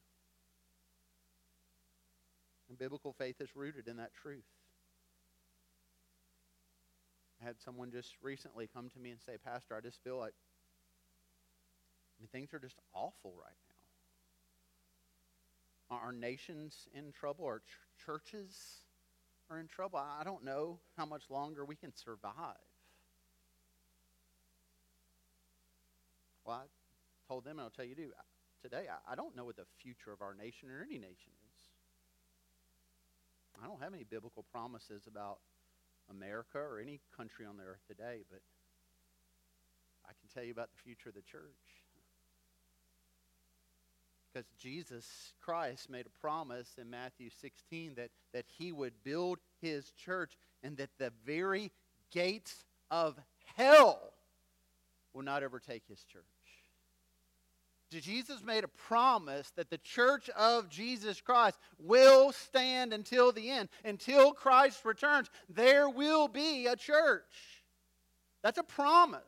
And 2.69 2.77
biblical 2.77 3.13
faith 3.13 3.41
is 3.41 3.55
rooted 3.55 3.87
in 3.87 3.97
that 3.97 4.13
truth. 4.13 4.45
I 7.41 7.45
had 7.47 7.59
someone 7.59 7.91
just 7.91 8.13
recently 8.21 8.69
come 8.73 8.89
to 8.89 8.99
me 8.99 9.09
and 9.09 9.19
say, 9.19 9.33
Pastor, 9.43 9.75
I 9.75 9.81
just 9.81 10.01
feel 10.03 10.17
like 10.17 10.33
I 10.33 12.21
mean, 12.21 12.29
things 12.31 12.53
are 12.53 12.59
just 12.59 12.77
awful 12.93 13.33
right 13.35 13.57
now. 13.67 13.70
Our 16.01 16.11
nation's 16.11 16.87
in 16.93 17.11
trouble. 17.11 17.45
Our 17.45 17.59
ch- 17.59 18.05
churches 18.05 18.83
are 19.49 19.59
in 19.59 19.67
trouble. 19.67 19.99
I 19.99 20.23
don't 20.23 20.43
know 20.43 20.79
how 20.97 21.05
much 21.05 21.23
longer 21.29 21.63
we 21.63 21.75
can 21.75 21.95
survive. 21.95 22.57
Well, 26.45 26.55
I 26.55 27.27
told 27.27 27.43
them, 27.43 27.59
and 27.59 27.61
I'll 27.61 27.69
tell 27.69 27.85
you 27.85 27.95
too, 27.95 28.11
today, 28.63 28.85
I 29.07 29.15
don't 29.15 29.35
know 29.35 29.45
what 29.45 29.57
the 29.57 29.65
future 29.81 30.11
of 30.11 30.21
our 30.21 30.33
nation 30.33 30.69
or 30.69 30.81
any 30.81 30.97
nation 30.97 31.31
is. 31.55 31.61
I 33.63 33.67
don't 33.67 33.81
have 33.81 33.93
any 33.93 34.03
biblical 34.03 34.43
promises 34.51 35.03
about 35.07 35.37
America 36.09 36.57
or 36.57 36.79
any 36.79 36.99
country 37.15 37.45
on 37.45 37.57
the 37.57 37.63
earth 37.63 37.81
today, 37.87 38.23
but 38.29 38.41
I 40.05 40.13
can 40.19 40.29
tell 40.33 40.43
you 40.43 40.51
about 40.51 40.69
the 40.71 40.81
future 40.83 41.09
of 41.09 41.15
the 41.15 41.21
church. 41.21 41.80
Because 44.33 44.47
Jesus 44.57 45.33
Christ 45.41 45.89
made 45.89 46.05
a 46.05 46.19
promise 46.21 46.75
in 46.79 46.89
Matthew 46.89 47.29
16 47.41 47.95
that, 47.95 48.11
that 48.33 48.45
he 48.47 48.71
would 48.71 48.93
build 49.03 49.39
his 49.61 49.91
church 49.91 50.37
and 50.63 50.77
that 50.77 50.89
the 50.97 51.11
very 51.25 51.71
gates 52.11 52.63
of 52.89 53.19
hell 53.55 54.13
will 55.13 55.23
not 55.23 55.43
overtake 55.43 55.83
his 55.87 56.03
church. 56.03 56.23
Jesus 57.99 58.41
made 58.41 58.63
a 58.63 58.69
promise 58.69 59.51
that 59.57 59.69
the 59.69 59.77
church 59.79 60.29
of 60.29 60.69
Jesus 60.69 61.19
Christ 61.19 61.57
will 61.77 62.31
stand 62.31 62.93
until 62.93 63.33
the 63.33 63.49
end. 63.49 63.67
Until 63.83 64.31
Christ 64.31 64.85
returns, 64.85 65.29
there 65.49 65.89
will 65.89 66.29
be 66.29 66.67
a 66.67 66.77
church. 66.77 67.65
That's 68.43 68.57
a 68.57 68.63
promise. 68.63 69.21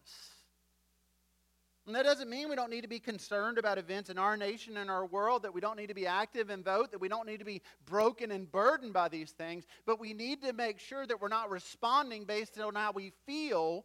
And 1.85 1.95
that 1.95 2.03
doesn't 2.03 2.29
mean 2.29 2.49
we 2.49 2.55
don't 2.55 2.69
need 2.69 2.83
to 2.83 2.87
be 2.87 2.99
concerned 2.99 3.57
about 3.57 3.77
events 3.77 4.09
in 4.09 4.17
our 4.17 4.37
nation 4.37 4.77
and 4.77 4.89
our 4.89 5.05
world, 5.05 5.43
that 5.43 5.53
we 5.53 5.59
don't 5.59 5.75
need 5.75 5.87
to 5.87 5.93
be 5.93 6.07
active 6.07 6.49
and 6.49 6.63
vote, 6.63 6.91
that 6.91 7.01
we 7.01 7.09
don't 7.09 7.27
need 7.27 7.39
to 7.39 7.45
be 7.45 7.61
broken 7.85 8.31
and 8.31 8.49
burdened 8.49 8.93
by 8.93 9.09
these 9.09 9.31
things, 9.31 9.65
but 9.85 9.99
we 9.99 10.13
need 10.13 10.41
to 10.43 10.53
make 10.53 10.79
sure 10.79 11.05
that 11.05 11.19
we're 11.19 11.27
not 11.27 11.49
responding 11.49 12.23
based 12.23 12.57
on 12.57 12.75
how 12.75 12.93
we 12.93 13.11
feel, 13.25 13.83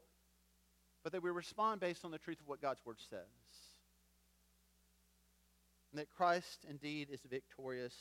but 1.02 1.11
that 1.11 1.24
we 1.24 1.30
respond 1.30 1.80
based 1.80 2.04
on 2.04 2.12
the 2.12 2.18
truth 2.18 2.40
of 2.40 2.46
what 2.46 2.62
God's 2.62 2.84
Word 2.87 2.98
says. 3.11 3.18
And 5.90 6.00
that 6.00 6.08
Christ 6.16 6.66
indeed 6.70 7.08
is 7.11 7.20
victorious, 7.28 7.94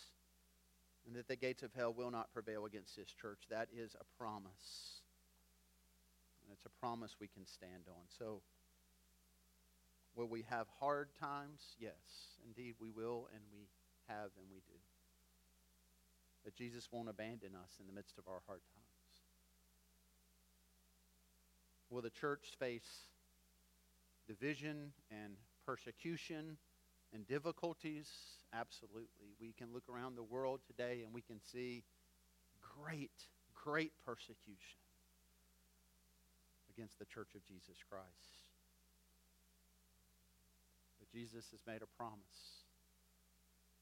and 1.08 1.16
that 1.16 1.28
the 1.28 1.36
gates 1.36 1.64
of 1.64 1.74
hell 1.74 1.92
will 1.92 2.12
not 2.12 2.32
prevail 2.34 2.66
against 2.66 2.96
His 2.96 3.08
church. 3.08 3.40
That 3.50 3.70
is 3.76 3.96
a 4.00 4.04
promise. 4.22 5.02
And 6.44 6.54
it's 6.54 6.66
a 6.66 6.82
promise 6.82 7.16
we 7.20 7.28
can 7.28 7.48
stand 7.48 7.88
on. 7.88 8.04
So, 8.20 8.42
Will 10.18 10.28
we 10.28 10.44
have 10.50 10.66
hard 10.80 11.10
times? 11.22 11.76
Yes, 11.80 11.94
indeed 12.44 12.74
we 12.82 12.90
will, 12.90 13.30
and 13.32 13.42
we 13.54 13.68
have, 14.08 14.32
and 14.36 14.50
we 14.50 14.58
do. 14.68 14.80
But 16.44 16.56
Jesus 16.56 16.90
won't 16.92 17.08
abandon 17.08 17.52
us 17.54 17.70
in 17.80 17.86
the 17.86 17.94
midst 17.94 18.18
of 18.18 18.28
our 18.28 18.42
hard 18.48 18.62
times. 18.74 18.88
Will 21.92 22.02
the 22.02 22.10
church 22.10 22.54
face 22.60 23.06
division 24.28 24.92
and 25.12 25.34
persecution 25.68 26.58
and 27.14 27.28
difficulties? 27.28 28.10
Absolutely. 28.54 29.36
We 29.40 29.54
can 29.56 29.72
look 29.72 29.84
around 29.88 30.16
the 30.16 30.24
world 30.24 30.62
today 30.66 31.04
and 31.06 31.14
we 31.14 31.22
can 31.22 31.40
see 31.40 31.84
great, 32.82 33.12
great 33.54 33.92
persecution 34.04 34.82
against 36.76 36.98
the 36.98 37.06
church 37.06 37.36
of 37.36 37.46
Jesus 37.46 37.78
Christ. 37.88 38.47
Jesus 41.14 41.46
has 41.52 41.60
made 41.66 41.82
a 41.82 41.98
promise 41.98 42.64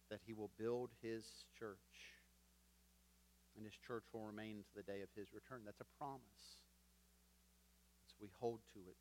that 0.10 0.20
he 0.26 0.34
will 0.34 0.52
build 0.58 0.92
his 1.02 1.26
church 1.58 1.78
and 3.56 3.66
his 3.66 3.76
church 3.88 4.04
will 4.14 4.26
remain 4.26 4.58
to 4.58 4.76
the 4.76 4.84
day 4.84 5.02
of 5.02 5.10
his 5.16 5.34
return. 5.34 5.62
That's 5.66 5.82
a 5.82 5.98
promise. 5.98 6.22
So 8.08 8.16
we 8.22 8.30
hold 8.40 8.60
to 8.74 8.80
it. 8.80 8.98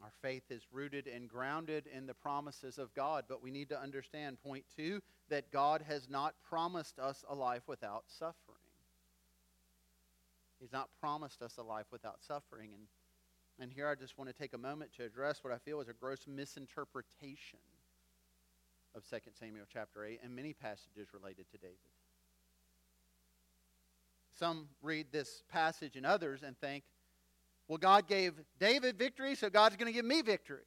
Our 0.00 0.12
faith 0.22 0.44
is 0.50 0.62
rooted 0.70 1.08
and 1.08 1.28
grounded 1.28 1.86
in 1.92 2.06
the 2.06 2.14
promises 2.14 2.78
of 2.78 2.94
God, 2.94 3.24
but 3.28 3.42
we 3.42 3.50
need 3.50 3.68
to 3.70 3.80
understand, 3.80 4.40
point 4.40 4.64
two, 4.76 5.00
that 5.28 5.50
God 5.50 5.82
has 5.88 6.08
not 6.08 6.34
promised 6.48 7.00
us 7.00 7.24
a 7.28 7.34
life 7.34 7.62
without 7.66 8.04
suffering. 8.06 8.58
He's 10.60 10.72
not 10.72 10.88
promised 11.00 11.42
us 11.42 11.56
a 11.58 11.62
life 11.62 11.86
without 11.90 12.22
suffering. 12.22 12.70
And 12.74 12.86
and 13.60 13.72
here 13.72 13.88
I 13.88 13.94
just 13.94 14.16
want 14.18 14.30
to 14.30 14.36
take 14.36 14.54
a 14.54 14.58
moment 14.58 14.92
to 14.96 15.04
address 15.04 15.42
what 15.42 15.52
I 15.52 15.58
feel 15.58 15.80
is 15.80 15.88
a 15.88 15.92
gross 15.92 16.26
misinterpretation 16.26 17.58
of 18.94 19.02
2 19.08 19.16
Samuel 19.38 19.64
chapter 19.72 20.04
8 20.04 20.20
and 20.22 20.34
many 20.34 20.52
passages 20.52 21.08
related 21.12 21.50
to 21.52 21.58
David. 21.58 21.76
Some 24.38 24.68
read 24.82 25.06
this 25.10 25.42
passage 25.50 25.96
and 25.96 26.06
others 26.06 26.42
and 26.44 26.56
think, 26.58 26.84
well, 27.66 27.78
God 27.78 28.06
gave 28.06 28.34
David 28.60 28.96
victory, 28.96 29.34
so 29.34 29.50
God's 29.50 29.76
going 29.76 29.92
to 29.92 29.96
give 29.96 30.04
me 30.04 30.22
victory. 30.22 30.62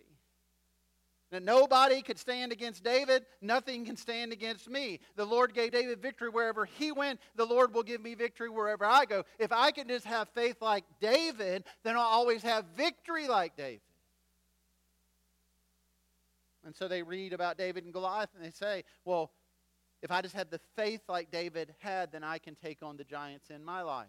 That 1.31 1.43
nobody 1.43 2.01
could 2.01 2.19
stand 2.19 2.51
against 2.51 2.83
David, 2.83 3.25
nothing 3.41 3.85
can 3.85 3.95
stand 3.95 4.33
against 4.33 4.69
me. 4.69 4.99
The 5.15 5.25
Lord 5.25 5.53
gave 5.53 5.71
David 5.71 6.01
victory 6.01 6.29
wherever 6.29 6.65
he 6.65 6.91
went. 6.91 7.21
The 7.35 7.45
Lord 7.45 7.73
will 7.73 7.83
give 7.83 8.01
me 8.01 8.15
victory 8.15 8.49
wherever 8.49 8.85
I 8.85 9.05
go. 9.05 9.23
If 9.39 9.53
I 9.53 9.71
can 9.71 9.87
just 9.87 10.05
have 10.05 10.27
faith 10.29 10.57
like 10.61 10.83
David, 10.99 11.63
then 11.83 11.95
I'll 11.95 12.01
always 12.01 12.43
have 12.43 12.65
victory 12.75 13.29
like 13.29 13.55
David. 13.55 13.79
And 16.65 16.75
so 16.75 16.87
they 16.87 17.01
read 17.01 17.31
about 17.33 17.57
David 17.57 17.85
and 17.85 17.93
Goliath 17.93 18.29
and 18.35 18.45
they 18.45 18.51
say, 18.51 18.83
well, 19.05 19.31
if 20.01 20.11
I 20.11 20.21
just 20.21 20.35
have 20.35 20.49
the 20.49 20.59
faith 20.75 21.01
like 21.07 21.31
David 21.31 21.73
had, 21.79 22.11
then 22.11 22.23
I 22.23 22.39
can 22.39 22.55
take 22.55 22.83
on 22.83 22.97
the 22.97 23.03
giants 23.03 23.49
in 23.49 23.63
my 23.63 23.81
life. 23.81 24.07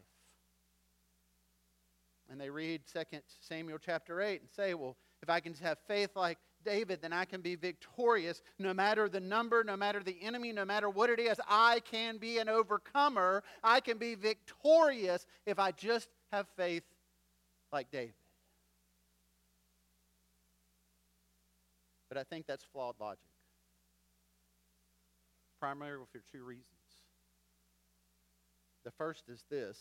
And 2.31 2.41
they 2.41 2.51
read 2.51 2.83
2 2.93 3.19
Samuel 3.41 3.79
chapter 3.79 4.21
8 4.21 4.41
and 4.41 4.51
say, 4.51 4.75
well, 4.75 4.97
if 5.23 5.31
I 5.31 5.41
can 5.41 5.53
just 5.53 5.63
have 5.63 5.79
faith 5.87 6.11
like 6.17 6.39
David, 6.65 7.01
then 7.03 7.13
I 7.13 7.25
can 7.25 7.41
be 7.41 7.55
victorious 7.55 8.43
no 8.59 8.73
matter 8.75 9.09
the 9.09 9.21
number, 9.21 9.65
no 9.65 9.77
matter 9.77 10.03
the 10.03 10.17
enemy, 10.23 10.53
no 10.53 10.65
matter 10.65 10.89
what 10.89 11.11
it 11.11 11.19
is. 11.19 11.41
I 11.49 11.81
can 11.81 12.19
be 12.19 12.39
an 12.39 12.49
overcomer. 12.49 13.43
I 13.63 13.81
can 13.81 13.99
be 13.99 14.15
victorious 14.15 15.27
if 15.47 15.59
I 15.59 15.73
just 15.73 16.09
have 16.33 16.47
faith 16.57 16.85
like 17.73 17.91
David. 17.91 18.15
But 22.09 22.19
I 22.19 22.25
think 22.25 22.47
that's 22.47 22.65
flawed 22.65 22.97
logic. 23.01 23.21
Primarily 25.61 26.05
for 26.13 26.23
two 26.31 26.45
reasons. 26.45 26.67
The 28.85 28.91
first 28.91 29.29
is 29.29 29.45
this 29.49 29.79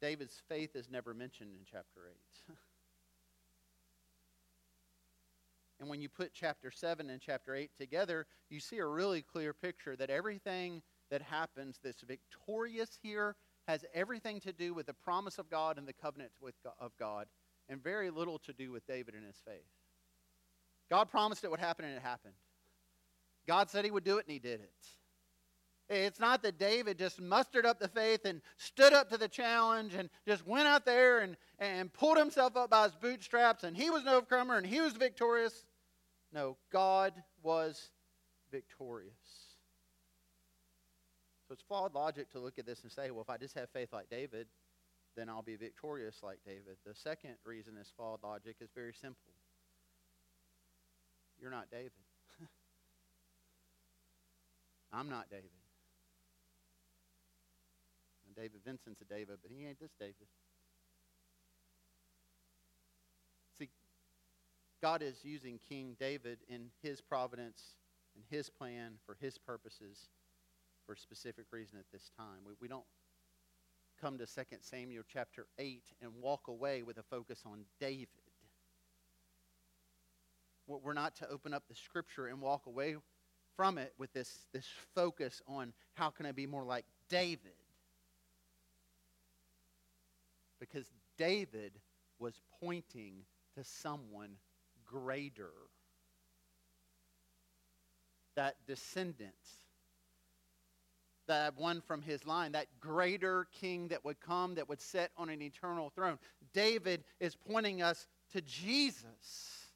David's 0.00 0.40
faith 0.48 0.76
is 0.76 0.90
never 0.90 1.14
mentioned 1.14 1.50
in 1.52 1.64
chapter 1.70 2.02
8. 2.48 2.54
and 5.84 5.90
when 5.90 6.00
you 6.00 6.08
put 6.08 6.32
chapter 6.32 6.70
7 6.70 7.10
and 7.10 7.20
chapter 7.20 7.54
8 7.54 7.70
together, 7.76 8.24
you 8.48 8.58
see 8.58 8.78
a 8.78 8.86
really 8.86 9.20
clear 9.20 9.52
picture 9.52 9.94
that 9.96 10.08
everything 10.08 10.80
that 11.10 11.20
happens 11.20 11.78
that's 11.84 12.00
victorious 12.00 12.98
here 13.02 13.36
has 13.68 13.84
everything 13.92 14.40
to 14.40 14.52
do 14.54 14.72
with 14.72 14.86
the 14.86 14.94
promise 14.94 15.38
of 15.38 15.50
God 15.50 15.76
and 15.76 15.86
the 15.86 15.92
covenant 15.92 16.30
with 16.40 16.54
of 16.80 16.92
God, 16.98 17.26
and 17.68 17.84
very 17.84 18.08
little 18.08 18.38
to 18.38 18.54
do 18.54 18.72
with 18.72 18.86
David 18.86 19.12
and 19.12 19.26
his 19.26 19.36
faith. 19.46 19.66
God 20.88 21.10
promised 21.10 21.44
it 21.44 21.50
would 21.50 21.60
happen, 21.60 21.84
and 21.84 21.94
it 21.94 22.02
happened. 22.02 22.32
God 23.46 23.68
said 23.68 23.84
he 23.84 23.90
would 23.90 24.04
do 24.04 24.16
it, 24.16 24.24
and 24.24 24.32
he 24.32 24.38
did 24.38 24.60
it. 24.60 24.72
It's 25.90 26.18
not 26.18 26.42
that 26.44 26.58
David 26.58 26.98
just 26.98 27.20
mustered 27.20 27.66
up 27.66 27.78
the 27.78 27.88
faith 27.88 28.24
and 28.24 28.40
stood 28.56 28.94
up 28.94 29.10
to 29.10 29.18
the 29.18 29.28
challenge 29.28 29.94
and 29.94 30.08
just 30.26 30.46
went 30.46 30.66
out 30.66 30.86
there 30.86 31.18
and, 31.18 31.36
and 31.58 31.92
pulled 31.92 32.16
himself 32.16 32.56
up 32.56 32.70
by 32.70 32.84
his 32.84 32.94
bootstraps 32.94 33.64
and 33.64 33.76
he 33.76 33.90
was 33.90 34.00
an 34.00 34.08
overcomer 34.08 34.56
and 34.56 34.66
he 34.66 34.80
was 34.80 34.94
victorious. 34.94 35.66
No, 36.34 36.56
God 36.72 37.14
was 37.44 37.90
victorious. 38.50 39.12
So 41.46 41.52
it's 41.52 41.62
flawed 41.62 41.94
logic 41.94 42.28
to 42.32 42.40
look 42.40 42.58
at 42.58 42.66
this 42.66 42.82
and 42.82 42.90
say, 42.90 43.12
well, 43.12 43.22
if 43.22 43.30
I 43.30 43.36
just 43.36 43.54
have 43.54 43.70
faith 43.70 43.92
like 43.92 44.10
David, 44.10 44.48
then 45.16 45.28
I'll 45.28 45.42
be 45.42 45.54
victorious 45.54 46.16
like 46.24 46.38
David. 46.44 46.76
The 46.84 46.94
second 46.94 47.36
reason 47.44 47.76
is 47.80 47.92
flawed 47.96 48.18
logic 48.24 48.56
is 48.60 48.70
very 48.74 48.92
simple. 48.92 49.32
You're 51.40 51.52
not 51.52 51.70
David. 51.70 51.92
I'm 54.92 55.08
not 55.08 55.30
David. 55.30 55.44
And 58.26 58.34
David 58.34 58.60
Vincent's 58.64 59.00
a 59.02 59.04
David, 59.04 59.38
but 59.40 59.52
he 59.56 59.66
ain't 59.66 59.78
this 59.78 59.94
David. 60.00 60.26
God 64.84 65.00
is 65.00 65.24
using 65.24 65.58
King 65.66 65.96
David 65.98 66.40
in 66.46 66.66
his 66.82 67.00
providence 67.00 67.76
and 68.14 68.22
his 68.28 68.50
plan 68.50 68.96
for 69.06 69.16
his 69.18 69.38
purposes 69.38 70.10
for 70.84 70.92
a 70.92 70.98
specific 70.98 71.46
reason 71.52 71.78
at 71.78 71.86
this 71.90 72.10
time. 72.18 72.40
We, 72.46 72.52
we 72.60 72.68
don't 72.68 72.84
come 73.98 74.18
to 74.18 74.26
2 74.26 74.42
Samuel 74.60 75.02
chapter 75.10 75.46
8 75.58 75.82
and 76.02 76.10
walk 76.20 76.48
away 76.48 76.82
with 76.82 76.98
a 76.98 77.02
focus 77.02 77.44
on 77.46 77.60
David. 77.80 78.08
We're 80.66 80.92
not 80.92 81.16
to 81.16 81.30
open 81.30 81.54
up 81.54 81.62
the 81.66 81.74
scripture 81.74 82.26
and 82.26 82.42
walk 82.42 82.66
away 82.66 82.96
from 83.56 83.78
it 83.78 83.94
with 83.96 84.12
this, 84.12 84.40
this 84.52 84.68
focus 84.94 85.40
on 85.48 85.72
how 85.94 86.10
can 86.10 86.26
I 86.26 86.32
be 86.32 86.44
more 86.46 86.62
like 86.66 86.84
David. 87.08 87.56
Because 90.60 90.84
David 91.16 91.72
was 92.18 92.34
pointing 92.60 93.22
to 93.56 93.64
someone 93.64 94.36
greater. 94.86 95.50
That 98.36 98.56
descendant, 98.66 99.32
that 101.28 101.56
one 101.56 101.80
from 101.80 102.02
his 102.02 102.26
line, 102.26 102.52
that 102.52 102.66
greater 102.80 103.46
king 103.60 103.88
that 103.88 104.04
would 104.04 104.20
come, 104.20 104.56
that 104.56 104.68
would 104.68 104.80
sit 104.80 105.10
on 105.16 105.28
an 105.28 105.40
eternal 105.40 105.90
throne. 105.90 106.18
David 106.52 107.04
is 107.20 107.36
pointing 107.36 107.80
us 107.80 108.06
to 108.32 108.40
Jesus. 108.40 109.68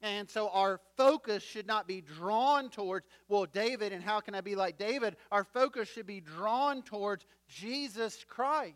And 0.00 0.28
so 0.28 0.48
our 0.50 0.80
focus 0.96 1.42
should 1.42 1.66
not 1.66 1.86
be 1.86 2.02
drawn 2.02 2.68
towards, 2.68 3.06
well, 3.28 3.46
David, 3.46 3.92
and 3.92 4.02
how 4.02 4.20
can 4.20 4.34
I 4.34 4.42
be 4.42 4.54
like 4.54 4.78
David? 4.78 5.16
Our 5.32 5.44
focus 5.44 5.88
should 5.88 6.06
be 6.06 6.20
drawn 6.20 6.82
towards 6.82 7.24
Jesus 7.48 8.24
Christ. 8.28 8.74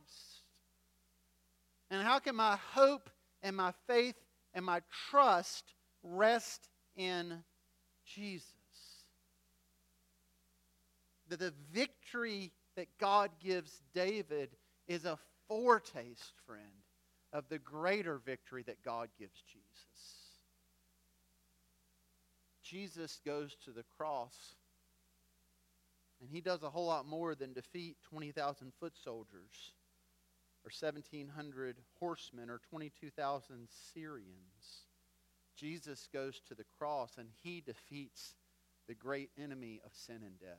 And 1.90 2.02
how 2.02 2.18
can 2.18 2.34
my 2.34 2.56
hope 2.72 3.10
and 3.42 3.56
my 3.56 3.72
faith 3.86 4.14
and 4.58 4.66
my 4.66 4.80
trust 5.08 5.72
rest 6.02 6.68
in 6.96 7.32
Jesus? 8.04 8.44
That 11.28 11.38
the 11.38 11.54
victory 11.72 12.50
that 12.74 12.88
God 12.98 13.30
gives 13.40 13.80
David 13.94 14.50
is 14.88 15.04
a 15.04 15.16
foretaste, 15.46 16.32
friend, 16.44 16.82
of 17.32 17.48
the 17.48 17.60
greater 17.60 18.18
victory 18.18 18.64
that 18.64 18.82
God 18.82 19.08
gives 19.16 19.40
Jesus. 19.46 19.76
Jesus 22.64 23.20
goes 23.24 23.56
to 23.64 23.70
the 23.70 23.84
cross 23.96 24.56
and 26.20 26.28
he 26.28 26.40
does 26.40 26.64
a 26.64 26.70
whole 26.70 26.86
lot 26.86 27.06
more 27.06 27.36
than 27.36 27.52
defeat 27.52 27.96
20,000 28.10 28.72
foot 28.80 28.94
soldiers 29.04 29.72
or 30.68 30.92
1,700 30.92 31.76
horsemen 31.98 32.50
or 32.50 32.60
22,000 32.68 33.68
Syrians. 33.94 34.84
Jesus 35.56 36.08
goes 36.12 36.42
to 36.46 36.54
the 36.54 36.66
cross 36.78 37.12
and 37.16 37.28
he 37.42 37.62
defeats 37.62 38.34
the 38.86 38.94
great 38.94 39.30
enemy 39.42 39.80
of 39.84 39.92
sin 39.94 40.20
and 40.22 40.38
death. 40.38 40.58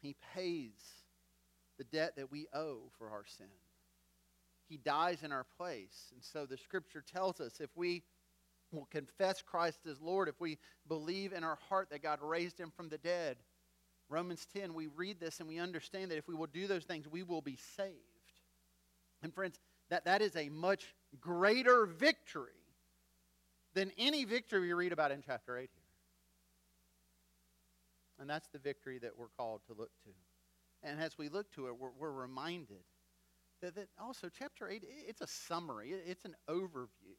He 0.00 0.16
pays 0.34 0.72
the 1.76 1.84
debt 1.84 2.14
that 2.16 2.32
we 2.32 2.46
owe 2.54 2.90
for 2.96 3.10
our 3.10 3.24
sin. 3.26 3.46
He 4.70 4.78
dies 4.78 5.22
in 5.22 5.32
our 5.32 5.46
place. 5.58 6.12
And 6.14 6.24
so 6.24 6.46
the 6.46 6.56
scripture 6.56 7.04
tells 7.12 7.40
us 7.40 7.60
if 7.60 7.70
we 7.76 8.04
will 8.72 8.88
confess 8.90 9.42
Christ 9.42 9.80
as 9.86 10.00
Lord, 10.00 10.30
if 10.30 10.40
we 10.40 10.56
believe 10.88 11.34
in 11.34 11.44
our 11.44 11.58
heart 11.68 11.90
that 11.90 12.02
God 12.02 12.20
raised 12.22 12.58
him 12.58 12.72
from 12.74 12.88
the 12.88 12.96
dead, 12.96 13.36
Romans 14.12 14.46
10, 14.54 14.74
we 14.74 14.88
read 14.88 15.18
this 15.18 15.40
and 15.40 15.48
we 15.48 15.58
understand 15.58 16.10
that 16.10 16.18
if 16.18 16.28
we 16.28 16.34
will 16.34 16.46
do 16.46 16.66
those 16.66 16.84
things, 16.84 17.08
we 17.08 17.22
will 17.22 17.40
be 17.40 17.56
saved. 17.76 17.96
And 19.22 19.32
friends, 19.32 19.58
that, 19.90 20.04
that 20.04 20.22
is 20.22 20.36
a 20.36 20.48
much 20.48 20.94
greater 21.20 21.86
victory 21.86 22.50
than 23.74 23.90
any 23.96 24.24
victory 24.24 24.60
we 24.60 24.72
read 24.72 24.92
about 24.92 25.10
in 25.12 25.22
chapter 25.24 25.56
8 25.56 25.60
here. 25.60 25.68
And 28.20 28.28
that's 28.28 28.48
the 28.48 28.58
victory 28.58 28.98
that 28.98 29.18
we're 29.18 29.30
called 29.36 29.62
to 29.68 29.72
look 29.72 29.90
to. 30.04 30.10
And 30.82 31.00
as 31.00 31.16
we 31.16 31.28
look 31.28 31.50
to 31.52 31.68
it, 31.68 31.78
we're, 31.78 31.90
we're 31.98 32.12
reminded 32.12 32.84
that, 33.62 33.74
that 33.76 33.88
also 34.00 34.28
chapter 34.28 34.68
8, 34.68 34.84
it's 35.08 35.22
a 35.22 35.26
summary, 35.26 35.94
it's 36.06 36.24
an 36.24 36.34
overview 36.48 37.16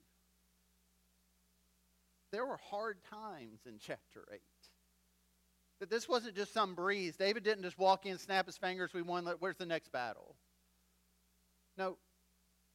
there 2.33 2.45
were 2.47 2.57
hard 2.71 2.97
times 3.03 3.59
in 3.67 3.77
chapter 3.79 4.27
8. 4.33 4.41
That 5.83 5.89
this 5.89 6.07
wasn't 6.07 6.37
just 6.37 6.53
some 6.53 6.75
breeze. 6.75 7.17
David 7.17 7.43
didn't 7.43 7.63
just 7.63 7.77
walk 7.77 8.05
in, 8.05 8.17
snap 8.17 8.45
his 8.45 8.55
fingers, 8.55 8.93
we 8.93 9.01
won, 9.01 9.25
where's 9.39 9.57
the 9.57 9.65
next 9.65 9.91
battle? 9.91 10.33
No, 11.77 11.97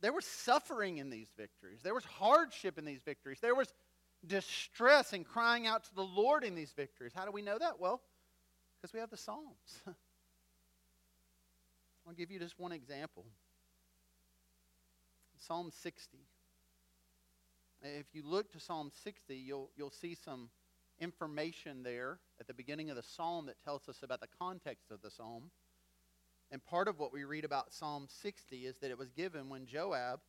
there 0.03 0.13
was 0.13 0.27
suffering 0.27 0.99
in 0.99 1.09
these 1.09 1.31
victories. 1.35 1.81
There 1.83 1.95
was 1.95 2.05
hardship 2.05 2.77
in 2.77 2.85
these 2.85 3.01
victories. 3.01 3.39
There 3.41 3.55
was 3.55 3.73
distress 4.27 5.15
and 5.15 5.27
crying 5.27 5.67
out 5.67 5.85
to 5.85 5.95
the 5.95 6.05
Lord 6.05 6.45
in 6.45 6.55
these 6.55 6.73
victories. 6.73 7.13
How 7.15 7.25
do 7.25 7.31
we 7.31 7.41
know 7.41 7.57
that? 7.59 7.81
Well, 7.81 8.03
because 8.77 8.93
we 8.93 9.01
have 9.01 9.09
the 9.09 9.17
Psalms. 9.17 9.81
I'll 12.07 12.13
give 12.13 12.31
you 12.31 12.39
just 12.39 12.61
one 12.61 12.73
example. 12.73 13.25
Psalm 15.39 15.71
60. 15.83 16.19
If 17.81 18.09
you 18.13 18.23
look 18.23 18.53
to 18.53 18.61
Psalm 18.61 18.91
60, 19.03 19.35
you'll, 19.35 19.71
you'll 19.79 19.89
see 19.89 20.15
some 20.15 20.51
information 21.01 21.83
there 21.83 22.19
at 22.41 22.47
the 22.47 22.55
beginning 22.55 22.91
of 22.91 22.97
the 22.97 23.03
psalm 23.03 23.47
that 23.47 23.63
tells 23.65 23.89
us 23.89 24.03
about 24.03 24.21
the 24.21 24.29
context 24.39 24.91
of 24.91 25.03
the 25.03 25.11
psalm. 25.11 25.51
And 26.51 26.65
part 26.65 26.89
of 26.89 26.99
what 26.99 27.13
we 27.13 27.25
read 27.25 27.45
about 27.45 27.75
Psalm 27.75 28.07
60 28.09 28.65
is 28.65 28.79
that 28.79 28.91
it 28.91 28.99
was 28.99 29.11
given 29.11 29.49
when 29.49 29.67
Joab, 29.67 30.21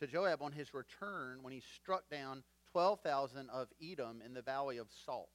to 0.00 0.06
Joab 0.06 0.40
on 0.40 0.52
his 0.52 0.72
return, 0.72 1.42
when 1.42 1.52
he 1.52 1.62
struck 1.74 2.08
down 2.08 2.42
12,000 2.72 3.50
of 3.50 3.68
Edom 3.82 4.22
in 4.24 4.34
the 4.34 4.42
valley 4.42 4.78
of 4.78 4.88
Salt. 5.04 5.28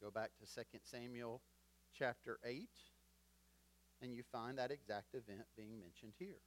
go 0.00 0.10
back 0.10 0.30
to 0.38 0.54
2 0.54 0.62
Samuel 0.84 1.40
chapter 1.98 2.38
8, 2.44 2.68
and 4.00 4.14
you 4.14 4.22
find 4.30 4.58
that 4.58 4.70
exact 4.70 5.14
event 5.14 5.42
being 5.56 5.80
mentioned 5.80 6.12
here. 6.18 6.38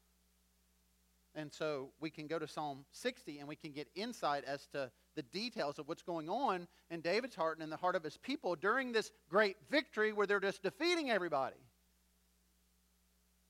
And 1.33 1.51
so 1.51 1.91
we 2.01 2.09
can 2.09 2.27
go 2.27 2.37
to 2.39 2.47
Psalm 2.47 2.83
60 2.91 3.39
and 3.39 3.47
we 3.47 3.55
can 3.55 3.71
get 3.71 3.87
insight 3.95 4.43
as 4.45 4.67
to 4.67 4.91
the 5.15 5.21
details 5.23 5.79
of 5.79 5.87
what's 5.87 6.01
going 6.01 6.29
on 6.29 6.67
in 6.89 7.01
David's 7.01 7.35
heart 7.35 7.57
and 7.57 7.63
in 7.63 7.69
the 7.69 7.77
heart 7.77 7.95
of 7.95 8.03
his 8.03 8.17
people 8.17 8.55
during 8.55 8.91
this 8.91 9.11
great 9.29 9.55
victory 9.69 10.11
where 10.11 10.27
they're 10.27 10.41
just 10.41 10.61
defeating 10.61 11.09
everybody. 11.09 11.55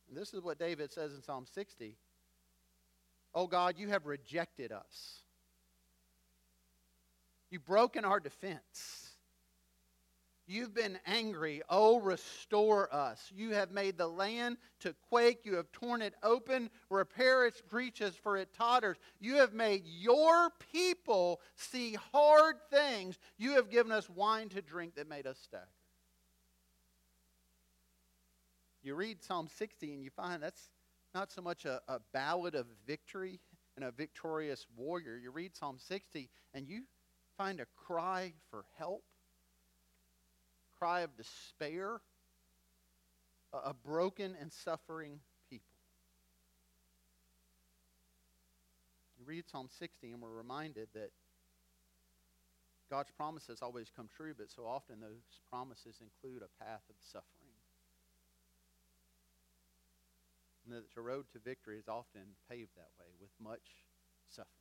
And 0.07 0.17
this 0.17 0.33
is 0.33 0.41
what 0.41 0.59
David 0.59 0.91
says 0.91 1.13
in 1.13 1.23
Psalm 1.23 1.45
60. 1.51 1.97
Oh 3.33 3.47
God, 3.47 3.75
you 3.77 3.87
have 3.87 4.05
rejected 4.05 4.71
us. 4.71 5.21
You've 7.49 7.65
broken 7.65 8.05
our 8.05 8.19
defense. 8.19 9.10
You've 10.47 10.73
been 10.73 10.99
angry. 11.05 11.61
Oh, 11.69 11.99
restore 11.99 12.93
us. 12.93 13.31
You 13.33 13.51
have 13.51 13.71
made 13.71 13.97
the 13.97 14.07
land 14.07 14.57
to 14.81 14.93
quake. 15.09 15.45
You 15.45 15.55
have 15.55 15.71
torn 15.71 16.01
it 16.01 16.13
open. 16.23 16.69
Repair 16.89 17.45
its 17.45 17.61
breaches, 17.61 18.15
for 18.15 18.35
it 18.37 18.53
totters. 18.53 18.97
You 19.19 19.35
have 19.35 19.53
made 19.53 19.83
your 19.85 20.49
people 20.71 21.39
see 21.55 21.95
hard 22.11 22.55
things. 22.69 23.17
You 23.37 23.51
have 23.51 23.69
given 23.69 23.91
us 23.91 24.09
wine 24.09 24.49
to 24.49 24.61
drink 24.61 24.95
that 24.95 25.07
made 25.07 25.25
us 25.25 25.37
stagger. 25.39 25.67
You 28.83 28.95
read 28.95 29.21
Psalm 29.23 29.47
60 29.47 29.93
and 29.93 30.03
you 30.03 30.09
find 30.09 30.41
that's 30.41 30.69
not 31.13 31.31
so 31.31 31.41
much 31.41 31.65
a, 31.65 31.81
a 31.87 31.99
ballad 32.13 32.55
of 32.55 32.65
victory 32.87 33.39
and 33.75 33.85
a 33.85 33.91
victorious 33.91 34.65
warrior. 34.75 35.17
You 35.17 35.31
read 35.31 35.55
Psalm 35.55 35.77
60 35.79 36.29
and 36.53 36.67
you 36.67 36.83
find 37.37 37.59
a 37.59 37.65
cry 37.75 38.33
for 38.49 38.65
help, 38.77 39.03
cry 40.81 41.01
of 41.01 41.15
despair, 41.15 42.01
a, 43.53 43.73
broken 43.85 44.35
and 44.41 44.51
suffering 44.51 45.19
people. 45.47 45.77
You 49.19 49.25
read 49.27 49.43
Psalm 49.47 49.67
60 49.77 50.11
and 50.11 50.21
we're 50.21 50.29
reminded 50.29 50.87
that 50.95 51.11
God's 52.89 53.11
promises 53.11 53.59
always 53.61 53.91
come 53.95 54.09
true, 54.17 54.33
but 54.35 54.49
so 54.49 54.65
often 54.65 54.99
those 54.99 55.21
promises 55.51 56.01
include 56.01 56.41
a 56.41 56.63
path 56.63 56.81
of 56.89 56.95
suffering. 56.99 57.53
And 60.65 60.75
that 60.75 60.95
the 60.95 61.01
road 61.01 61.25
to 61.33 61.39
victory 61.39 61.77
is 61.77 61.87
often 61.87 62.21
paved 62.49 62.75
that 62.75 62.89
way 62.99 63.05
with 63.21 63.29
much 63.39 63.85
suffering. 64.29 64.60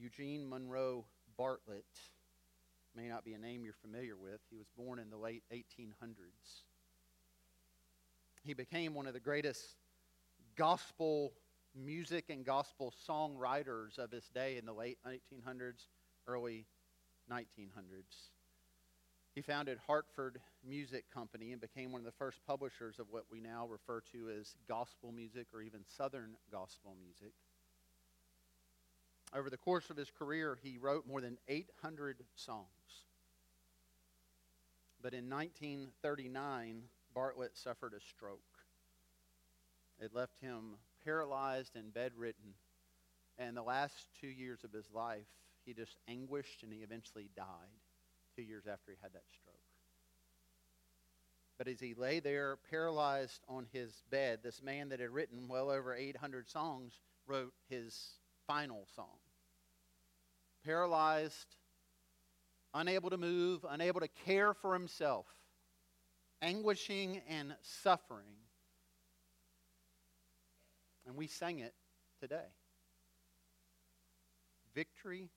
Eugene 0.00 0.48
Monroe 0.48 1.04
Bartlett 1.36 1.84
may 2.96 3.06
not 3.06 3.24
be 3.24 3.34
a 3.34 3.38
name 3.38 3.64
you're 3.64 3.74
familiar 3.74 4.16
with. 4.16 4.40
He 4.48 4.56
was 4.56 4.66
born 4.76 4.98
in 4.98 5.10
the 5.10 5.16
late 5.16 5.42
1800s. 5.52 6.62
He 8.42 8.54
became 8.54 8.94
one 8.94 9.06
of 9.06 9.12
the 9.12 9.20
greatest 9.20 9.76
gospel 10.56 11.34
music 11.74 12.30
and 12.30 12.44
gospel 12.44 12.92
songwriters 13.08 13.98
of 13.98 14.10
his 14.10 14.26
day 14.28 14.56
in 14.56 14.64
the 14.64 14.72
late 14.72 14.98
1800s, 15.06 15.86
early 16.26 16.66
1900s. 17.30 18.30
He 19.34 19.42
founded 19.42 19.78
Hartford 19.86 20.40
Music 20.66 21.04
Company 21.12 21.52
and 21.52 21.60
became 21.60 21.92
one 21.92 22.00
of 22.00 22.06
the 22.06 22.12
first 22.12 22.40
publishers 22.46 22.98
of 22.98 23.06
what 23.10 23.24
we 23.30 23.40
now 23.40 23.66
refer 23.66 24.00
to 24.12 24.30
as 24.30 24.56
gospel 24.66 25.12
music 25.12 25.46
or 25.54 25.62
even 25.62 25.80
Southern 25.86 26.32
gospel 26.50 26.96
music. 27.00 27.32
Over 29.32 29.48
the 29.48 29.56
course 29.56 29.90
of 29.90 29.96
his 29.96 30.10
career, 30.10 30.58
he 30.62 30.78
wrote 30.78 31.06
more 31.06 31.20
than 31.20 31.38
800 31.48 32.24
songs. 32.34 32.66
But 35.02 35.14
in 35.14 35.30
1939, 35.30 36.82
Bartlett 37.14 37.56
suffered 37.56 37.94
a 37.94 38.00
stroke. 38.00 38.40
It 40.00 40.14
left 40.14 40.40
him 40.40 40.76
paralyzed 41.04 41.76
and 41.76 41.94
bedridden. 41.94 42.54
And 43.38 43.56
the 43.56 43.62
last 43.62 44.08
two 44.20 44.28
years 44.28 44.64
of 44.64 44.72
his 44.72 44.90
life, 44.92 45.26
he 45.64 45.74
just 45.74 45.96
anguished 46.08 46.62
and 46.62 46.72
he 46.72 46.80
eventually 46.80 47.30
died 47.36 47.46
two 48.34 48.42
years 48.42 48.64
after 48.66 48.90
he 48.90 48.98
had 49.00 49.12
that 49.12 49.24
stroke. 49.40 49.56
But 51.56 51.68
as 51.68 51.78
he 51.78 51.94
lay 51.94 52.20
there 52.20 52.56
paralyzed 52.70 53.42
on 53.48 53.66
his 53.72 54.02
bed, 54.10 54.40
this 54.42 54.62
man 54.62 54.88
that 54.88 55.00
had 55.00 55.10
written 55.10 55.46
well 55.46 55.70
over 55.70 55.94
800 55.94 56.48
songs 56.48 56.94
wrote 57.26 57.52
his 57.68 58.14
final 58.46 58.86
song. 58.96 59.19
Paralyzed, 60.64 61.56
unable 62.74 63.10
to 63.10 63.16
move, 63.16 63.64
unable 63.68 64.00
to 64.00 64.08
care 64.26 64.54
for 64.54 64.74
himself, 64.74 65.26
anguishing 66.42 67.20
and 67.28 67.54
suffering. 67.62 68.36
And 71.06 71.16
we 71.16 71.26
sang 71.26 71.60
it 71.60 71.74
today. 72.20 72.46
Victory 74.74 75.30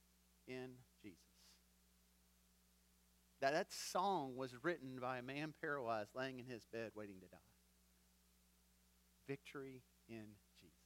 in 0.48 0.70
Jesus. 1.02 1.18
that 3.42 3.54
that 3.54 3.72
song 3.74 4.36
was 4.36 4.54
written 4.62 5.00
by 5.02 5.18
a 5.18 5.22
man 5.22 5.54
paralyzed 5.60 6.12
laying 6.16 6.40
in 6.40 6.46
his 6.46 6.66
bed 6.72 6.92
waiting 6.96 7.20
to 7.20 7.28
die. 7.28 7.38
Victory 9.28 9.82
in 10.08 10.26
Jesus. 10.62 10.78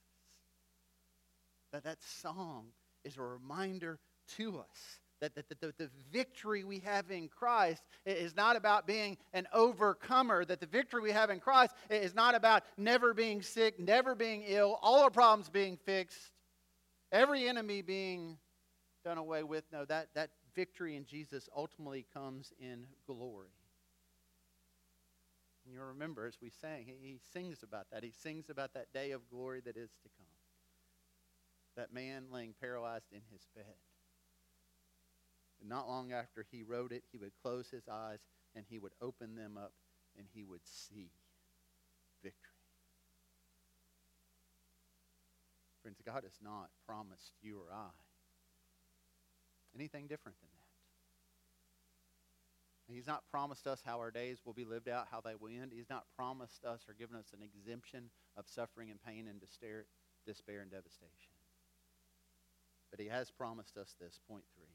That 1.72 1.84
that 1.84 2.02
song 2.02 2.68
is 3.04 3.18
a 3.18 3.22
reminder 3.22 4.00
to 4.38 4.60
us 4.60 5.00
that, 5.20 5.34
the, 5.36 5.74
the 5.78 5.90
victory 6.12 6.64
we 6.64 6.80
have 6.80 7.10
in 7.10 7.28
Christ 7.28 7.84
is 8.06 8.36
not 8.36 8.56
about 8.56 8.86
being 8.86 9.18
an 9.34 9.48
overcomer, 9.54 10.46
that 10.46 10.60
the 10.60 10.68
victory 10.68 11.02
we 11.02 11.12
have 11.12 11.30
in 11.30 11.40
Christ 11.40 11.74
is 11.90 12.14
not 12.14 12.36
about 12.36 12.64
never 12.78 13.14
being 13.14 13.42
sick, 13.42 13.80
never 13.80 14.16
being 14.16 14.44
ill, 14.46 14.78
all 14.82 15.04
our 15.04 15.10
problems 15.10 15.50
being 15.50 15.78
fixed, 15.78 16.32
every 17.12 17.48
enemy 17.48 17.82
being 17.82 18.38
done 19.04 19.18
away 19.18 19.44
with. 19.44 19.64
No, 19.72 19.86
that, 19.86 20.10
that 20.14 20.30
victory 20.56 20.96
in 20.96 21.06
Jesus 21.06 21.50
ultimately 21.56 22.06
comes 22.14 22.54
in 22.60 22.86
glory. 23.06 23.50
And 25.66 25.74
you 25.74 25.82
remember, 25.82 26.26
as 26.26 26.38
we 26.42 26.50
sang, 26.50 26.86
he 26.86 27.20
sings 27.34 27.64
about 27.64 27.88
that. 27.92 28.04
He 28.04 28.12
sings 28.12 28.50
about 28.50 28.74
that 28.76 28.94
day 28.94 29.12
of 29.12 29.28
glory 29.30 29.62
that 29.66 29.76
is 29.76 29.90
to 30.04 30.10
come. 30.18 30.28
That 31.76 31.94
man 31.94 32.26
laying 32.32 32.54
paralyzed 32.60 33.12
in 33.12 33.22
his 33.32 33.42
bed. 33.56 33.76
And 35.60 35.70
not 35.70 35.88
long 35.88 36.12
after 36.12 36.46
he 36.52 36.64
wrote 36.64 36.92
it, 36.92 37.04
he 37.12 37.18
would 37.18 37.32
close 37.42 37.70
his 37.70 37.88
eyes 37.92 38.20
and 38.56 38.66
he 38.70 38.80
would 38.80 38.94
open 39.02 39.36
them 39.36 39.58
up 39.58 39.74
and 40.18 40.28
he 40.34 40.44
would 40.44 40.66
see 40.66 41.10
victory. 42.24 42.52
Friends, 45.82 46.02
God 46.06 46.24
has 46.24 46.40
not 46.44 46.70
promised 46.86 47.34
you 47.42 47.58
or 47.58 47.74
I 47.74 47.90
anything 49.78 50.08
different 50.08 50.40
than 50.40 50.50
that. 52.88 52.94
He's 52.94 53.08
not 53.08 53.24
promised 53.30 53.68
us 53.68 53.82
how 53.86 54.00
our 54.00 54.12
days 54.12 54.40
will 54.46 54.54
be 54.54 54.64
lived 54.64 54.88
out, 54.88 55.08
how 55.12 55.20
they 55.20 55.36
will 55.40 55.50
end. 55.50 55.72
He's 55.76 55.90
not 55.90 56.06
promised 56.16 56.64
us 56.64 56.86
or 56.88 56.94
given 56.94 57.18
us 57.18 57.34
an 57.34 57.44
exemption 57.44 58.10
of 58.38 58.48
suffering 58.48 58.90
and 58.90 59.00
pain 59.04 59.28
and 59.28 59.42
despair, 59.42 59.86
despair 60.26 60.62
and 60.62 60.72
devastation. 60.72 61.36
But 62.90 63.02
he 63.02 63.08
has 63.08 63.30
promised 63.30 63.76
us 63.78 63.94
this, 64.00 64.20
point 64.30 64.46
three. 64.56 64.67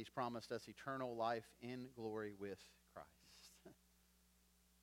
He's 0.00 0.08
promised 0.08 0.50
us 0.50 0.66
eternal 0.66 1.14
life 1.14 1.44
in 1.60 1.88
glory 1.94 2.32
with 2.40 2.56
Christ. 2.94 3.52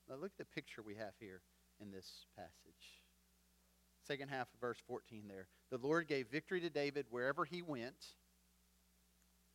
now 0.08 0.14
look 0.14 0.30
at 0.34 0.38
the 0.38 0.46
picture 0.46 0.84
we 0.84 0.94
have 0.94 1.14
here 1.20 1.42
in 1.82 1.90
this 1.90 2.28
passage. 2.36 3.02
Second 4.06 4.30
half 4.30 4.46
of 4.54 4.60
verse 4.62 4.78
14 4.86 5.24
there. 5.28 5.48
The 5.72 5.80
Lord 5.80 6.08
gave 6.08 6.28
victory 6.28 6.62
to 6.62 6.70
David 6.70 7.08
wherever 7.10 7.46
he 7.46 7.64
went. 7.64 7.96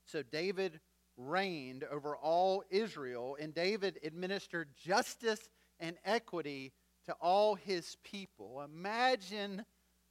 So 0.05 0.25
David 0.25 0.81
reigned 1.16 1.85
over 1.85 2.16
all 2.16 2.64
Israel, 2.68 3.37
and 3.40 3.55
David 3.55 4.01
administered 4.03 4.70
justice 4.85 5.48
and 5.79 5.96
equity 6.05 6.72
to 7.07 7.12
all 7.20 7.55
his 7.55 7.98
people. 8.03 8.62
Imagine 8.62 9.64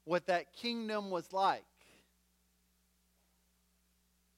what 0.06 0.28
that 0.28 0.54
kingdom 0.54 1.10
was 1.10 1.34
like. 1.34 1.66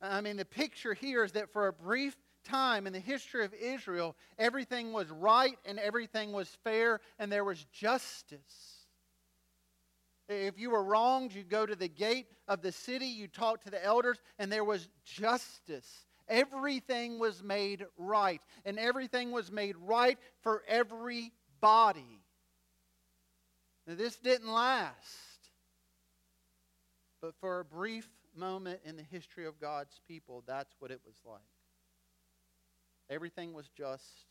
I 0.04 0.20
mean, 0.20 0.36
the 0.36 0.46
picture 0.46 0.94
here 0.94 1.24
is 1.24 1.32
that 1.32 1.52
for 1.54 1.68
a 1.68 1.74
brief 1.74 2.16
time 2.44 2.88
in 2.88 2.94
the 2.94 3.00
history 3.00 3.46
of 3.46 3.54
Israel, 3.54 4.18
everything 4.38 4.92
was 4.92 5.10
right 5.10 5.58
and 5.66 5.80
everything 5.80 6.34
was 6.34 6.50
fair 6.64 7.00
and 7.18 7.32
there 7.32 7.46
was 7.46 7.64
justice. 7.72 8.84
If 10.28 10.60
you 10.60 10.72
were 10.72 10.84
wronged, 10.84 11.34
you 11.34 11.44
go 11.44 11.66
to 11.66 11.76
the 11.76 11.88
gate 11.88 12.28
of 12.50 12.62
the 12.62 12.72
city, 12.72 13.06
you 13.06 13.28
talk 13.28 13.64
to 13.64 13.70
the 13.70 13.84
elders, 13.84 14.22
and 14.40 14.52
there 14.52 14.64
was 14.64 14.90
justice. 15.06 16.06
Everything 16.28 17.20
was 17.20 17.44
made 17.44 17.86
right, 17.98 18.42
and 18.66 18.80
everything 18.80 19.32
was 19.32 19.52
made 19.52 19.76
right 19.78 20.18
for 20.42 20.64
everybody. 20.68 22.20
Now, 23.86 23.96
this 23.96 24.16
didn't 24.16 24.52
last, 24.52 24.96
but 27.22 27.36
for 27.42 27.60
a 27.60 27.66
brief 27.66 28.08
moment 28.36 28.80
in 28.86 28.98
the 28.98 29.04
history 29.04 29.46
of 29.46 29.60
God's 29.60 30.00
people, 30.08 30.44
that's 30.48 30.74
what 30.80 30.92
it 30.92 31.02
was 31.06 31.16
like. 31.26 31.42
Everything 33.10 33.54
was 33.54 33.70
just, 33.78 34.26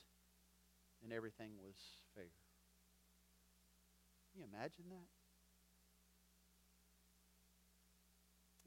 and 1.02 1.12
everything 1.12 1.50
was 1.62 1.74
fair. 2.14 2.24
Can 4.32 4.40
you 4.40 4.46
imagine 4.52 4.84
that? 4.90 5.06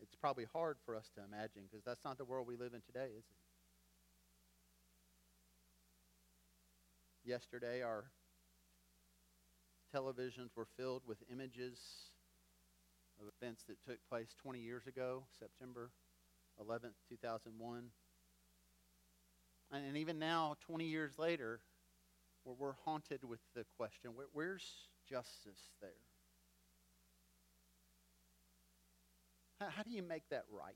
it's 0.05 0.15
probably 0.21 0.45
hard 0.53 0.77
for 0.85 0.95
us 0.95 1.09
to 1.15 1.21
imagine 1.23 1.63
because 1.69 1.83
that's 1.83 2.03
not 2.05 2.17
the 2.17 2.25
world 2.25 2.45
we 2.47 2.55
live 2.55 2.73
in 2.75 2.81
today, 2.81 3.07
is 3.17 3.25
it? 3.25 3.35
Yesterday, 7.27 7.81
our 7.81 8.05
televisions 9.93 10.55
were 10.55 10.67
filled 10.77 11.01
with 11.07 11.17
images 11.31 11.79
of 13.19 13.31
events 13.41 13.63
that 13.67 13.77
took 13.87 13.97
place 14.09 14.35
20 14.41 14.59
years 14.59 14.87
ago, 14.87 15.23
September 15.39 15.91
11th, 16.61 16.95
2001. 17.09 17.83
And 19.71 19.97
even 19.97 20.19
now, 20.19 20.55
20 20.67 20.85
years 20.85 21.17
later, 21.17 21.59
we're, 22.43 22.53
we're 22.53 22.75
haunted 22.85 23.23
with 23.23 23.39
the 23.55 23.65
question 23.77 24.11
where, 24.13 24.27
where's 24.33 24.65
justice 25.09 25.71
there? 25.81 25.89
How, 29.59 29.67
how 29.69 29.83
do 29.83 29.91
you 29.91 30.03
make 30.03 30.29
that 30.29 30.43
right? 30.51 30.75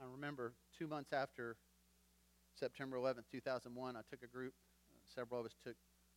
I 0.00 0.04
remember 0.12 0.52
two 0.78 0.86
months 0.86 1.12
after 1.12 1.56
September 2.58 2.96
11th, 2.96 3.24
2001, 3.32 3.96
I 3.96 4.00
took 4.10 4.22
a 4.22 4.26
group, 4.26 4.52
uh, 4.92 4.96
several 5.14 5.40
of 5.40 5.46
us 5.46 5.54
took 5.64 5.76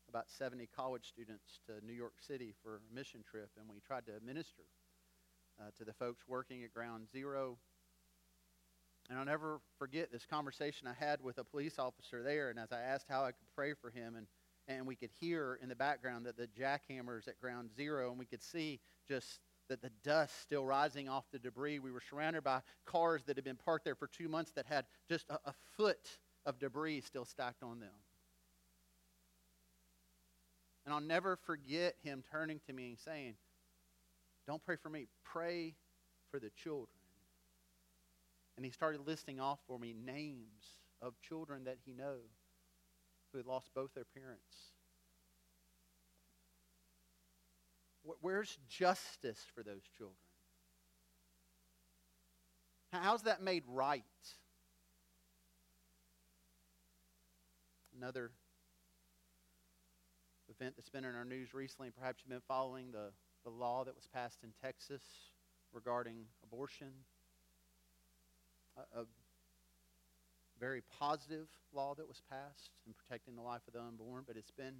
about 0.09 0.29
70 0.29 0.67
college 0.75 1.07
students 1.07 1.59
to 1.65 1.85
New 1.85 1.93
York 1.93 2.13
City 2.19 2.53
for 2.63 2.77
a 2.77 2.95
mission 2.95 3.23
trip, 3.29 3.49
and 3.57 3.67
we 3.69 3.79
tried 3.85 4.05
to 4.05 4.13
minister 4.25 4.63
uh, 5.59 5.69
to 5.77 5.83
the 5.83 5.93
folks 5.93 6.23
working 6.27 6.63
at 6.63 6.73
Ground 6.73 7.07
Zero. 7.11 7.57
And 9.09 9.17
I'll 9.17 9.25
never 9.25 9.61
forget 9.77 10.11
this 10.11 10.25
conversation 10.25 10.87
I 10.87 10.93
had 10.93 11.21
with 11.21 11.37
a 11.37 11.43
police 11.43 11.79
officer 11.79 12.23
there, 12.23 12.49
and 12.49 12.59
as 12.59 12.71
I 12.71 12.81
asked 12.81 13.07
how 13.09 13.23
I 13.23 13.31
could 13.31 13.47
pray 13.55 13.73
for 13.73 13.89
him, 13.89 14.15
and, 14.15 14.27
and 14.67 14.85
we 14.85 14.95
could 14.95 15.11
hear 15.19 15.59
in 15.61 15.69
the 15.69 15.75
background 15.75 16.25
that 16.25 16.37
the 16.37 16.47
jackhammers 16.47 17.27
at 17.27 17.39
Ground 17.39 17.69
Zero, 17.75 18.09
and 18.09 18.19
we 18.19 18.25
could 18.25 18.43
see 18.43 18.79
just 19.07 19.39
that 19.69 19.81
the 19.81 19.91
dust 20.03 20.41
still 20.41 20.65
rising 20.65 21.09
off 21.09 21.25
the 21.31 21.39
debris. 21.39 21.79
We 21.79 21.91
were 21.91 22.01
surrounded 22.09 22.43
by 22.43 22.61
cars 22.85 23.23
that 23.25 23.35
had 23.35 23.43
been 23.43 23.57
parked 23.57 23.85
there 23.85 23.95
for 23.95 24.07
two 24.07 24.29
months 24.29 24.51
that 24.51 24.65
had 24.65 24.85
just 25.09 25.29
a, 25.29 25.39
a 25.45 25.53
foot 25.75 26.17
of 26.45 26.59
debris 26.59 27.01
still 27.01 27.25
stacked 27.25 27.63
on 27.63 27.79
them. 27.79 27.89
And 30.87 30.93
I'll 30.93 31.01
never 31.01 31.35
forget 31.35 31.95
him 32.01 32.23
turning 32.31 32.61
to 32.65 32.71
me 32.71 32.87
and 32.87 32.97
saying, 32.97 33.33
Don't 34.47 34.63
pray 34.65 34.77
for 34.81 34.89
me, 34.89 35.07
pray 35.21 35.75
for 36.31 36.39
the 36.39 36.49
children. 36.51 36.87
And 38.55 38.65
he 38.65 38.71
started 38.71 39.01
listing 39.05 39.37
off 39.37 39.59
for 39.67 39.77
me 39.77 39.93
names 39.93 40.79
of 41.01 41.19
children 41.19 41.65
that 41.65 41.75
he 41.85 41.91
knew 41.91 42.21
who 43.31 43.37
had 43.37 43.45
lost 43.45 43.69
both 43.75 43.93
their 43.95 44.05
parents. 44.05 44.71
Where's 48.21 48.57
justice 48.69 49.45
for 49.53 49.63
those 49.63 49.83
children? 49.97 50.15
How's 52.93 53.23
that 53.23 53.41
made 53.41 53.63
right? 53.67 54.05
Another 57.97 58.31
event 60.59 60.75
that's 60.75 60.89
been 60.89 61.05
in 61.05 61.15
our 61.15 61.25
news 61.25 61.53
recently, 61.53 61.87
and 61.87 61.95
perhaps 61.95 62.21
you've 62.23 62.31
been 62.31 62.41
following 62.47 62.91
the, 62.91 63.11
the 63.43 63.49
law 63.49 63.83
that 63.83 63.95
was 63.95 64.07
passed 64.13 64.39
in 64.43 64.49
Texas 64.61 65.01
regarding 65.73 66.25
abortion. 66.43 66.89
A, 68.77 69.01
a 69.01 69.05
very 70.59 70.81
positive 70.99 71.47
law 71.73 71.93
that 71.95 72.07
was 72.07 72.21
passed 72.29 72.71
in 72.87 72.93
protecting 72.93 73.35
the 73.35 73.41
life 73.41 73.61
of 73.67 73.73
the 73.73 73.81
unborn, 73.81 74.23
but 74.25 74.37
it's 74.37 74.51
been 74.51 74.75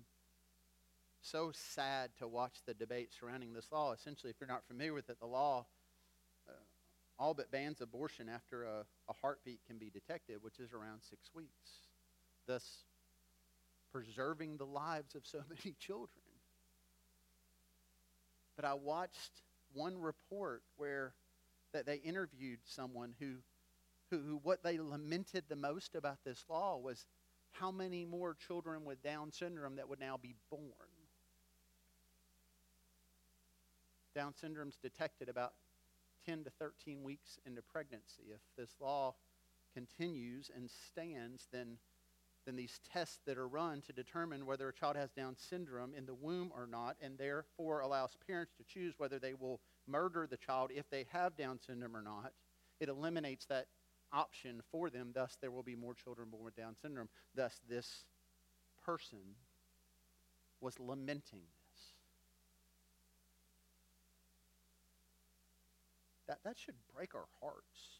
so 1.21 1.51
sad 1.53 2.09
to 2.19 2.27
watch 2.27 2.53
the 2.65 2.73
debate 2.73 3.09
surrounding 3.19 3.53
this 3.53 3.67
law. 3.71 3.93
Essentially, 3.93 4.29
if 4.31 4.37
you're 4.39 4.47
not 4.47 4.63
familiar 4.67 4.93
with 4.93 5.09
it, 5.09 5.19
the 5.19 5.27
law 5.27 5.65
uh, 6.47 6.53
all 7.19 7.33
but 7.33 7.51
bans 7.51 7.81
abortion 7.81 8.29
after 8.29 8.63
a, 8.63 8.85
a 9.09 9.13
heartbeat 9.21 9.59
can 9.67 9.77
be 9.77 9.89
detected, 9.89 10.37
which 10.41 10.59
is 10.59 10.73
around 10.73 11.01
six 11.01 11.29
weeks, 11.35 11.87
thus 12.47 12.85
preserving 13.91 14.57
the 14.57 14.65
lives 14.65 15.15
of 15.15 15.25
so 15.25 15.39
many 15.49 15.75
children. 15.79 16.09
But 18.55 18.65
I 18.65 18.73
watched 18.73 19.41
one 19.73 19.99
report 19.99 20.63
where 20.77 21.13
that 21.73 21.85
they 21.85 21.97
interviewed 21.97 22.59
someone 22.65 23.13
who, 23.19 23.35
who, 24.09 24.19
who 24.19 24.39
what 24.43 24.63
they 24.63 24.79
lamented 24.79 25.43
the 25.47 25.55
most 25.55 25.95
about 25.95 26.17
this 26.25 26.43
law 26.49 26.77
was 26.77 27.05
how 27.51 27.71
many 27.71 28.05
more 28.05 28.35
children 28.47 28.85
with 28.85 29.01
Down 29.03 29.31
syndrome 29.31 29.75
that 29.75 29.89
would 29.89 29.99
now 29.99 30.17
be 30.17 30.35
born. 30.49 30.63
Down 34.15 34.33
syndrome 34.33 34.69
is 34.69 34.77
detected 34.77 35.29
about 35.29 35.53
10 36.25 36.43
to 36.43 36.49
13 36.59 37.03
weeks 37.03 37.39
into 37.45 37.61
pregnancy. 37.61 38.23
If 38.33 38.41
this 38.57 38.71
law 38.81 39.15
continues 39.73 40.49
and 40.55 40.69
stands, 40.89 41.47
then, 41.51 41.77
then 42.47 42.55
these 42.55 42.79
tests 42.93 43.19
that 43.25 43.37
are 43.37 43.47
run 43.47 43.81
to 43.81 43.91
determine 43.91 44.45
whether 44.45 44.69
a 44.69 44.73
child 44.73 44.95
has 44.95 45.11
Down 45.11 45.35
syndrome 45.35 45.93
in 45.93 46.05
the 46.05 46.13
womb 46.13 46.49
or 46.55 46.65
not, 46.65 46.95
and 47.01 47.17
therefore 47.17 47.81
allows 47.81 48.15
parents 48.25 48.53
to 48.57 48.63
choose 48.63 48.93
whether 48.97 49.19
they 49.19 49.33
will 49.33 49.59
murder 49.85 50.25
the 50.29 50.37
child 50.37 50.71
if 50.73 50.89
they 50.89 51.05
have 51.11 51.35
Down 51.35 51.59
syndrome 51.59 51.95
or 51.95 52.01
not, 52.01 52.31
it 52.79 52.87
eliminates 52.87 53.45
that 53.47 53.67
option 54.13 54.61
for 54.71 54.89
them. 54.89 55.11
Thus, 55.13 55.37
there 55.41 55.51
will 55.51 55.61
be 55.61 55.75
more 55.75 55.93
children 55.93 56.29
born 56.29 56.45
with 56.45 56.55
Down 56.55 56.75
syndrome. 56.81 57.09
Thus, 57.35 57.59
this 57.69 58.05
person 58.85 59.19
was 60.61 60.79
lamenting 60.79 61.41
this. 61.41 61.81
That, 66.27 66.39
that 66.45 66.57
should 66.57 66.75
break 66.95 67.13
our 67.13 67.27
hearts. 67.41 67.99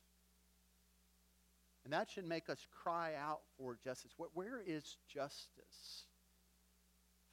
And 1.88 1.94
that 1.94 2.12
should 2.12 2.28
make 2.28 2.50
us 2.50 2.68
cry 2.84 3.14
out 3.18 3.40
for 3.58 3.78
justice. 3.82 4.12
Where, 4.34 4.62
is 4.68 4.98
justice 5.08 6.04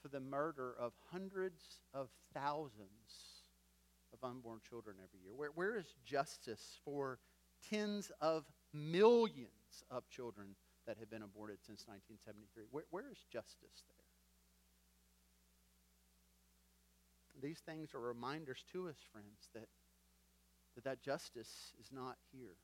for 0.00 0.06
the 0.06 0.20
murder 0.20 0.76
of 0.78 0.92
hundreds 1.10 1.80
of 1.92 2.08
thousands 2.32 3.48
of 4.12 4.22
unborn 4.22 4.60
children 4.68 4.94
every 5.02 5.18
year? 5.24 5.34
Where, 5.34 5.48
where 5.56 5.76
is 5.76 5.92
justice 6.06 6.78
for 6.84 7.18
tens 7.68 8.12
of 8.20 8.44
millions 8.72 9.82
of 9.90 10.08
children 10.08 10.54
that 10.86 10.98
have 10.98 11.10
been 11.10 11.22
aborted 11.22 11.58
since 11.66 11.82
1973? 11.88 12.66
Where, 12.70 12.84
where 12.90 13.10
is 13.10 13.18
justice 13.32 13.82
there? 13.88 14.06
These 17.42 17.58
things 17.58 17.92
are 17.92 18.00
reminders 18.00 18.62
to 18.72 18.86
us, 18.86 18.98
friends, 19.10 19.48
that 19.52 19.66
that 20.76 20.84
that 20.84 21.02
justice 21.02 21.72
is 21.80 21.90
not 21.92 22.18
here. 22.32 22.54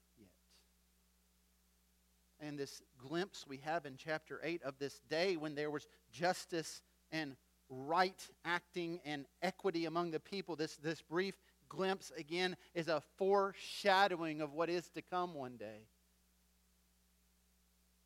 And 2.41 2.59
this 2.59 2.83
glimpse 2.99 3.47
we 3.47 3.59
have 3.59 3.85
in 3.85 3.97
chapter 3.97 4.41
8 4.43 4.63
of 4.63 4.79
this 4.79 5.01
day 5.09 5.37
when 5.37 5.55
there 5.55 5.71
was 5.71 5.87
justice 6.11 6.81
and 7.13 7.37
right 7.69 8.29
acting 8.45 9.01
and 9.05 9.27
equity 9.43 9.85
among 9.85 10.11
the 10.11 10.21
people, 10.21 10.57
this, 10.57 10.77
this 10.77 11.03
brief 11.03 11.35
glimpse 11.69 12.11
again 12.17 12.57
is 12.75 12.89
a 12.89 13.03
foreshadowing 13.17 14.41
of 14.41 14.53
what 14.53 14.69
is 14.69 14.89
to 14.91 15.03
come 15.03 15.35
one 15.35 15.57
day. 15.57 15.87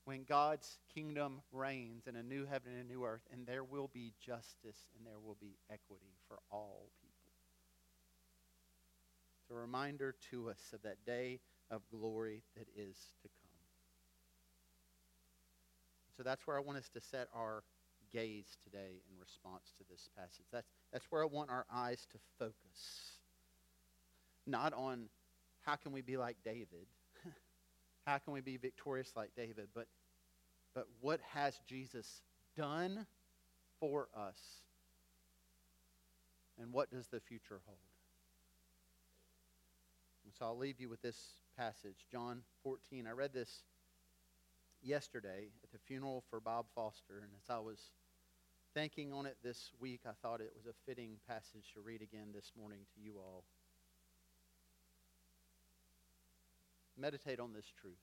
When 0.04 0.24
God's 0.24 0.78
kingdom 0.94 1.40
reigns 1.50 2.06
in 2.06 2.16
a 2.16 2.22
new 2.22 2.44
heaven 2.44 2.72
and 2.72 2.90
a 2.90 2.92
new 2.92 3.04
earth, 3.04 3.26
and 3.32 3.46
there 3.46 3.64
will 3.64 3.88
be 3.92 4.12
justice 4.20 4.86
and 4.96 5.06
there 5.06 5.18
will 5.24 5.38
be 5.40 5.56
equity 5.70 6.12
for 6.28 6.38
all 6.50 6.90
people. 7.00 7.14
It's 9.40 9.50
a 9.50 9.54
reminder 9.54 10.14
to 10.30 10.50
us 10.50 10.60
of 10.74 10.82
that 10.82 11.04
day 11.06 11.40
of 11.70 11.80
glory 11.90 12.42
that 12.56 12.66
is 12.76 12.96
to 13.22 13.28
come. 13.28 13.43
So 16.16 16.22
that's 16.22 16.46
where 16.46 16.56
I 16.56 16.60
want 16.60 16.78
us 16.78 16.88
to 16.90 17.00
set 17.00 17.28
our 17.34 17.62
gaze 18.12 18.56
today 18.62 19.02
in 19.10 19.18
response 19.20 19.72
to 19.78 19.84
this 19.90 20.08
passage. 20.16 20.46
That's, 20.52 20.68
that's 20.92 21.04
where 21.10 21.22
I 21.22 21.26
want 21.26 21.50
our 21.50 21.66
eyes 21.72 22.06
to 22.12 22.18
focus. 22.38 23.18
Not 24.46 24.72
on 24.72 25.08
how 25.62 25.76
can 25.76 25.92
we 25.92 26.02
be 26.02 26.16
like 26.16 26.36
David, 26.44 26.86
how 28.06 28.18
can 28.18 28.32
we 28.32 28.40
be 28.40 28.56
victorious 28.56 29.12
like 29.16 29.30
David, 29.36 29.68
but, 29.74 29.86
but 30.74 30.86
what 31.00 31.20
has 31.32 31.58
Jesus 31.66 32.22
done 32.56 33.06
for 33.80 34.08
us, 34.16 34.38
and 36.60 36.72
what 36.72 36.90
does 36.90 37.08
the 37.08 37.20
future 37.20 37.60
hold? 37.66 37.78
so 40.38 40.46
I'll 40.46 40.58
leave 40.58 40.80
you 40.80 40.88
with 40.88 41.00
this 41.00 41.16
passage, 41.56 42.06
John 42.10 42.40
14. 42.64 43.06
I 43.06 43.12
read 43.12 43.32
this 43.32 43.62
yesterday 44.84 45.48
at 45.62 45.72
the 45.72 45.78
funeral 45.78 46.22
for 46.30 46.40
Bob 46.40 46.66
Foster, 46.74 47.20
and 47.22 47.30
as 47.42 47.50
I 47.50 47.58
was 47.58 47.78
thinking 48.74 49.12
on 49.12 49.26
it 49.26 49.36
this 49.42 49.70
week, 49.80 50.00
I 50.06 50.12
thought 50.22 50.40
it 50.40 50.52
was 50.54 50.66
a 50.66 50.74
fitting 50.86 51.16
passage 51.28 51.72
to 51.74 51.80
read 51.80 52.02
again 52.02 52.28
this 52.34 52.52
morning 52.58 52.80
to 52.94 53.00
you 53.00 53.14
all. 53.16 53.44
Meditate 56.96 57.40
on 57.40 57.52
this 57.52 57.66
truth. 57.80 57.94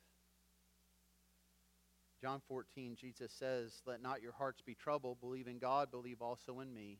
John 2.21 2.41
14, 2.47 2.95
Jesus 2.99 3.31
says, 3.31 3.81
Let 3.85 4.01
not 4.01 4.21
your 4.21 4.33
hearts 4.33 4.61
be 4.61 4.75
troubled. 4.75 5.19
Believe 5.21 5.47
in 5.47 5.59
God, 5.59 5.91
believe 5.91 6.21
also 6.21 6.59
in 6.59 6.73
me. 6.73 6.99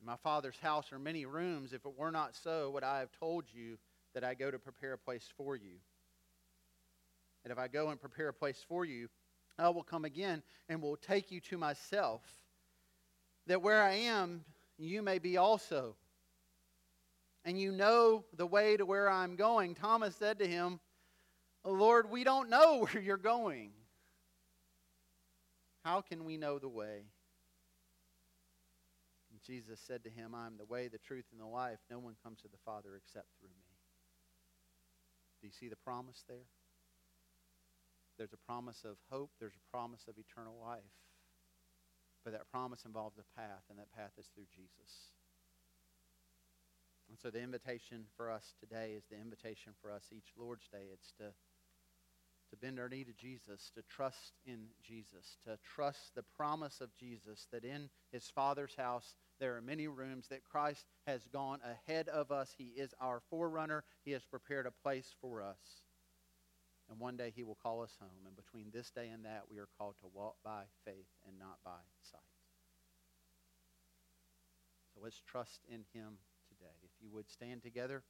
In 0.00 0.06
my 0.06 0.16
Father's 0.16 0.58
house 0.58 0.92
are 0.92 0.98
many 0.98 1.26
rooms. 1.26 1.72
If 1.72 1.84
it 1.84 1.98
were 1.98 2.10
not 2.10 2.34
so, 2.34 2.70
would 2.70 2.84
I 2.84 3.00
have 3.00 3.10
told 3.18 3.44
you 3.52 3.78
that 4.14 4.24
I 4.24 4.34
go 4.34 4.50
to 4.50 4.58
prepare 4.58 4.94
a 4.94 4.98
place 4.98 5.28
for 5.36 5.56
you? 5.56 5.78
And 7.48 7.56
if 7.56 7.64
I 7.64 7.66
go 7.66 7.88
and 7.88 7.98
prepare 7.98 8.28
a 8.28 8.34
place 8.34 8.62
for 8.68 8.84
you, 8.84 9.08
I 9.58 9.70
will 9.70 9.82
come 9.82 10.04
again 10.04 10.42
and 10.68 10.82
will 10.82 10.98
take 10.98 11.30
you 11.30 11.40
to 11.48 11.56
myself, 11.56 12.20
that 13.46 13.62
where 13.62 13.82
I 13.82 13.94
am, 13.94 14.44
you 14.76 15.00
may 15.00 15.18
be 15.18 15.38
also. 15.38 15.96
And 17.46 17.58
you 17.58 17.72
know 17.72 18.26
the 18.36 18.46
way 18.46 18.76
to 18.76 18.84
where 18.84 19.08
I'm 19.08 19.34
going. 19.34 19.74
Thomas 19.74 20.14
said 20.14 20.40
to 20.40 20.46
him, 20.46 20.78
Lord, 21.64 22.10
we 22.10 22.22
don't 22.22 22.50
know 22.50 22.80
where 22.92 23.02
you're 23.02 23.16
going. 23.16 23.70
How 25.86 26.02
can 26.02 26.26
we 26.26 26.36
know 26.36 26.58
the 26.58 26.68
way? 26.68 27.04
And 29.30 29.42
Jesus 29.42 29.80
said 29.86 30.04
to 30.04 30.10
him, 30.10 30.34
I 30.34 30.46
am 30.46 30.58
the 30.58 30.66
way, 30.66 30.88
the 30.88 30.98
truth, 30.98 31.24
and 31.32 31.40
the 31.40 31.46
life. 31.46 31.78
No 31.90 31.98
one 31.98 32.14
comes 32.22 32.42
to 32.42 32.48
the 32.48 32.58
Father 32.66 32.90
except 32.94 33.28
through 33.40 33.48
me. 33.48 33.64
Do 35.40 35.46
you 35.46 35.52
see 35.58 35.70
the 35.70 35.76
promise 35.76 36.22
there? 36.28 36.44
There's 38.18 38.32
a 38.32 38.46
promise 38.46 38.84
of 38.84 38.96
hope, 39.10 39.30
there's 39.38 39.56
a 39.56 39.70
promise 39.70 40.04
of 40.08 40.16
eternal 40.18 40.54
life. 40.60 40.82
But 42.24 42.32
that 42.32 42.50
promise 42.50 42.84
involves 42.84 43.16
a 43.18 43.40
path, 43.40 43.62
and 43.70 43.78
that 43.78 43.94
path 43.96 44.12
is 44.18 44.26
through 44.34 44.50
Jesus. 44.54 45.14
And 47.08 47.16
so 47.18 47.30
the 47.30 47.40
invitation 47.40 48.04
for 48.16 48.30
us 48.30 48.54
today 48.60 48.92
is 48.96 49.04
the 49.10 49.16
invitation 49.16 49.72
for 49.80 49.90
us 49.90 50.10
each 50.12 50.34
Lord's 50.36 50.68
Day. 50.68 50.90
It's 50.92 51.12
to 51.18 51.32
to 52.50 52.56
bend 52.56 52.78
our 52.78 52.88
knee 52.88 53.04
to 53.04 53.12
Jesus, 53.12 53.70
to 53.74 53.82
trust 53.82 54.32
in 54.46 54.68
Jesus, 54.82 55.36
to 55.44 55.58
trust 55.74 56.14
the 56.14 56.24
promise 56.36 56.80
of 56.80 56.94
Jesus 56.96 57.46
that 57.52 57.64
in 57.64 57.90
his 58.10 58.30
Father's 58.34 58.74
house 58.74 59.14
there 59.38 59.56
are 59.56 59.60
many 59.60 59.86
rooms, 59.86 60.28
that 60.28 60.44
Christ 60.44 60.86
has 61.06 61.26
gone 61.32 61.60
ahead 61.62 62.08
of 62.08 62.32
us. 62.32 62.54
He 62.56 62.72
is 62.76 62.94
our 63.00 63.20
forerunner. 63.30 63.84
He 64.04 64.12
has 64.12 64.24
prepared 64.24 64.66
a 64.66 64.82
place 64.82 65.14
for 65.20 65.42
us. 65.42 65.58
And 66.90 66.98
one 66.98 67.16
day 67.16 67.32
he 67.34 67.42
will 67.42 67.58
call 67.62 67.82
us 67.82 67.96
home. 68.00 68.26
And 68.26 68.34
between 68.34 68.70
this 68.72 68.90
day 68.90 69.08
and 69.12 69.24
that, 69.24 69.42
we 69.50 69.58
are 69.58 69.68
called 69.78 69.94
to 70.00 70.06
walk 70.14 70.36
by 70.42 70.62
faith 70.84 71.08
and 71.26 71.38
not 71.38 71.58
by 71.64 71.80
sight. 72.00 72.20
So 74.94 75.00
let's 75.02 75.20
trust 75.26 75.60
in 75.68 75.84
him 75.92 76.18
today. 76.48 76.74
If 76.82 76.90
you 77.00 77.10
would 77.12 77.30
stand 77.30 77.62
together 77.62 78.02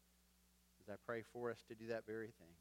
as 0.81 0.89
I 0.89 0.97
pray 1.05 1.23
for 1.33 1.51
us 1.51 1.63
to 1.69 1.75
do 1.75 1.89
that 1.89 2.07
very 2.07 2.33
thing. 2.39 2.55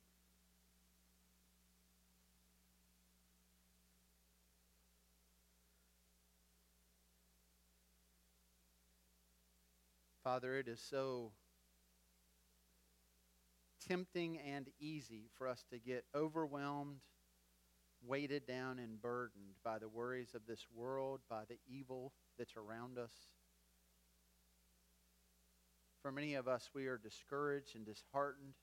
Father, 10.24 10.58
it 10.58 10.68
is 10.68 10.82
so 10.82 11.32
tempting 13.88 14.38
and 14.40 14.68
easy 14.80 15.30
for 15.38 15.48
us 15.48 15.64
to 15.72 15.80
get 15.80 16.06
overwhelmed, 16.16 16.98
weighted 18.06 18.46
down, 18.46 18.80
and 18.80 19.02
burdened 19.02 19.56
by 19.64 19.80
the 19.80 19.88
worries 19.88 20.34
of 20.36 20.42
this 20.48 20.66
world, 20.76 21.22
by 21.30 21.44
the 21.48 21.58
evil 21.68 22.12
that's 22.38 22.56
around 22.58 22.98
us. 22.98 23.12
For 26.02 26.12
many 26.12 26.36
of 26.36 26.48
us, 26.48 26.70
we 26.74 26.88
are 26.88 26.98
discouraged 26.98 27.76
and 27.76 27.86
disheartened 27.86 28.54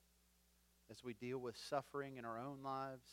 as 0.89 1.03
we 1.03 1.13
deal 1.13 1.39
with 1.39 1.57
suffering 1.57 2.17
in 2.17 2.25
our 2.25 2.39
own 2.39 2.59
lives, 2.63 3.07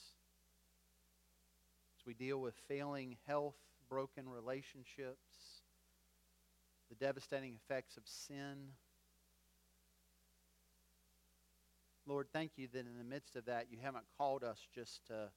as 1.98 2.06
we 2.06 2.14
deal 2.14 2.40
with 2.40 2.54
failing 2.68 3.16
health, 3.26 3.56
broken 3.88 4.28
relationships 4.28 5.62
the 6.92 7.04
devastating 7.06 7.54
effects 7.54 7.96
of 7.96 8.02
sin. 8.06 8.68
Lord, 12.06 12.26
thank 12.32 12.52
you 12.56 12.68
that 12.72 12.80
in 12.80 12.98
the 12.98 13.04
midst 13.04 13.36
of 13.36 13.44
that, 13.46 13.66
you 13.70 13.78
haven't 13.80 14.04
called 14.18 14.42
us 14.42 14.58
just 14.74 15.06
to 15.06 15.28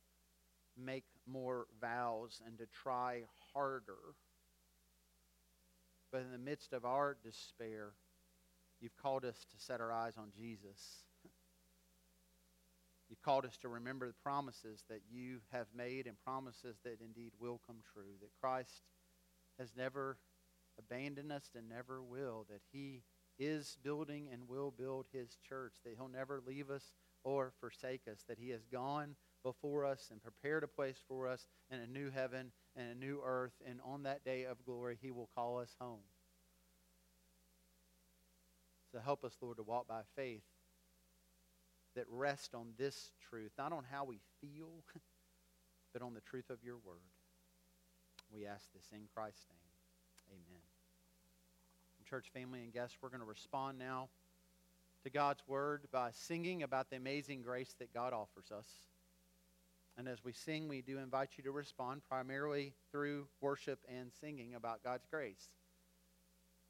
make 0.78 1.06
more 1.28 1.68
vows 1.80 2.42
and 2.46 2.58
to 2.58 2.66
try 2.66 3.22
harder. 3.54 4.16
But 6.12 6.22
in 6.22 6.32
the 6.32 6.38
midst 6.38 6.74
of 6.74 6.84
our 6.86 7.18
despair, 7.24 7.92
you've 8.82 8.98
called 8.98 9.26
us 9.26 9.46
to 9.52 9.64
set 9.64 9.80
our 9.80 9.92
eyes 9.92 10.14
on 10.18 10.32
Jesus. 10.36 11.04
You've 13.10 13.22
called 13.22 13.46
us 13.46 13.58
to 13.58 13.68
remember 13.68 14.08
the 14.08 14.14
promises 14.24 14.84
that 14.90 15.02
you 15.12 15.40
have 15.52 15.68
made 15.76 16.08
and 16.08 16.16
promises 16.24 16.78
that 16.84 16.98
indeed 17.06 17.34
will 17.40 17.62
come 17.68 17.78
true. 17.94 18.14
That 18.20 18.32
Christ 18.42 18.82
has 19.60 19.70
never 19.78 20.18
abandoned 20.80 21.32
us 21.32 21.52
and 21.56 21.70
never 21.70 22.02
will, 22.02 22.48
that 22.50 22.62
He 22.72 23.04
is 23.40 23.78
building 23.84 24.28
and 24.32 24.48
will 24.48 24.72
build 24.72 25.08
His 25.12 25.38
church, 25.48 25.74
that 25.84 25.94
He'll 25.96 26.08
never 26.08 26.42
leave 26.46 26.70
us 26.70 26.94
or 27.24 27.54
forsake 27.60 28.02
us, 28.12 28.24
that 28.28 28.40
He 28.40 28.50
has 28.50 28.66
gone 28.72 29.16
before 29.44 29.86
us 29.86 30.10
and 30.12 30.22
prepared 30.22 30.64
a 30.64 30.68
place 30.68 31.02
for 31.08 31.28
us 31.28 31.48
in 31.70 31.80
a 31.80 31.88
new 31.88 32.10
heaven 32.10 32.52
and 32.76 32.92
a 32.92 32.96
new 32.96 33.22
earth, 33.24 33.54
and 33.68 33.80
on 33.84 34.04
that 34.04 34.24
day 34.24 34.44
of 34.46 34.64
glory, 34.66 34.98
He 35.02 35.12
will 35.12 35.30
call 35.36 35.60
us 35.60 35.76
home. 35.80 36.02
So 38.92 39.00
help 39.00 39.24
us, 39.24 39.36
Lord, 39.42 39.58
to 39.58 39.64
walk 39.64 39.88
by 39.88 40.02
faith 40.16 40.44
that 41.96 42.06
rest 42.10 42.54
on 42.54 42.68
this 42.78 43.12
truth, 43.30 43.52
not 43.58 43.74
on 43.74 43.84
how 43.90 44.06
we 44.06 44.20
feel, 44.42 44.84
but 45.94 46.02
on 46.02 46.14
the 46.14 46.22
truth 46.22 46.50
of 46.50 46.64
your 46.64 46.78
word. 46.78 47.12
We 48.34 48.46
ask 48.46 48.72
this 48.74 48.86
in 48.92 49.08
Christ's 49.14 49.46
name. 49.50 50.40
Amen. 50.40 50.75
Church 52.10 52.28
family 52.34 52.62
and 52.62 52.74
guests, 52.74 52.98
we're 53.02 53.10
going 53.10 53.22
to 53.22 53.26
respond 53.26 53.80
now 53.80 54.10
to 55.04 55.10
God's 55.10 55.42
word 55.48 55.88
by 55.92 56.10
singing 56.12 56.64
about 56.64 56.90
the 56.90 56.96
amazing 56.96 57.42
grace 57.42 57.76
that 57.80 57.94
God 57.94 58.14
offers 58.14 58.52
us. 58.52 58.68
And 59.98 60.08
as 60.08 60.24
we 60.24 60.34
sing, 60.34 60.68
we 60.68 60.82
do 60.82 60.98
invite 60.98 61.32
you 61.38 61.44
to 61.46 61.52
respond 61.52 62.02
primarily 62.08 62.74
through 62.92 63.28
worship 63.42 63.80
and 63.88 64.12
singing 64.20 64.56
about 64.56 64.84
God's 64.84 65.06
grace. 65.10 65.50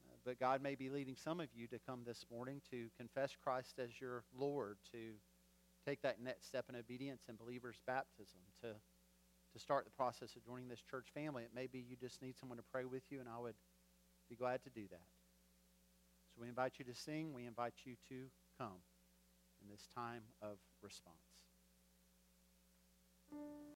Uh, 0.08 0.16
but 0.26 0.40
God 0.40 0.62
may 0.62 0.76
be 0.76 0.90
leading 0.90 1.16
some 1.16 1.40
of 1.40 1.48
you 1.56 1.68
to 1.68 1.80
come 1.80 2.02
this 2.06 2.26
morning 2.32 2.62
to 2.72 2.88
confess 2.98 3.36
Christ 3.44 3.80
as 3.80 3.90
your 4.00 4.24
Lord, 4.38 4.78
to 4.92 5.14
take 5.88 6.02
that 6.04 6.22
next 6.22 6.48
step 6.48 6.66
in 6.70 6.76
obedience 6.76 7.24
and 7.28 7.38
believer's 7.38 7.82
baptism, 7.86 8.40
to 8.62 8.70
to 9.56 9.62
start 9.62 9.86
the 9.86 9.92
process 9.92 10.36
of 10.36 10.46
joining 10.46 10.68
this 10.68 10.82
church 10.92 11.08
family. 11.14 11.44
It 11.44 11.52
may 11.56 11.68
be 11.68 11.80
you 11.80 11.96
just 11.96 12.22
need 12.22 12.36
someone 12.38 12.58
to 12.58 12.64
pray 12.74 12.84
with 12.84 13.04
you, 13.10 13.22
and 13.22 13.30
I 13.30 13.40
would 13.40 13.56
be 14.30 14.36
glad 14.36 14.62
to 14.64 14.70
do 14.70 14.82
that. 14.92 15.15
So 16.36 16.42
we 16.42 16.50
invite 16.50 16.74
you 16.80 16.86
to 16.86 16.94
sing. 16.94 17.34
We 17.34 17.46
invite 17.46 17.74
you 17.86 17.96
to 18.10 18.26
come 18.60 18.84
in 19.62 19.70
this 19.70 19.88
time 19.96 20.24
of 20.42 20.58
response. 20.82 21.16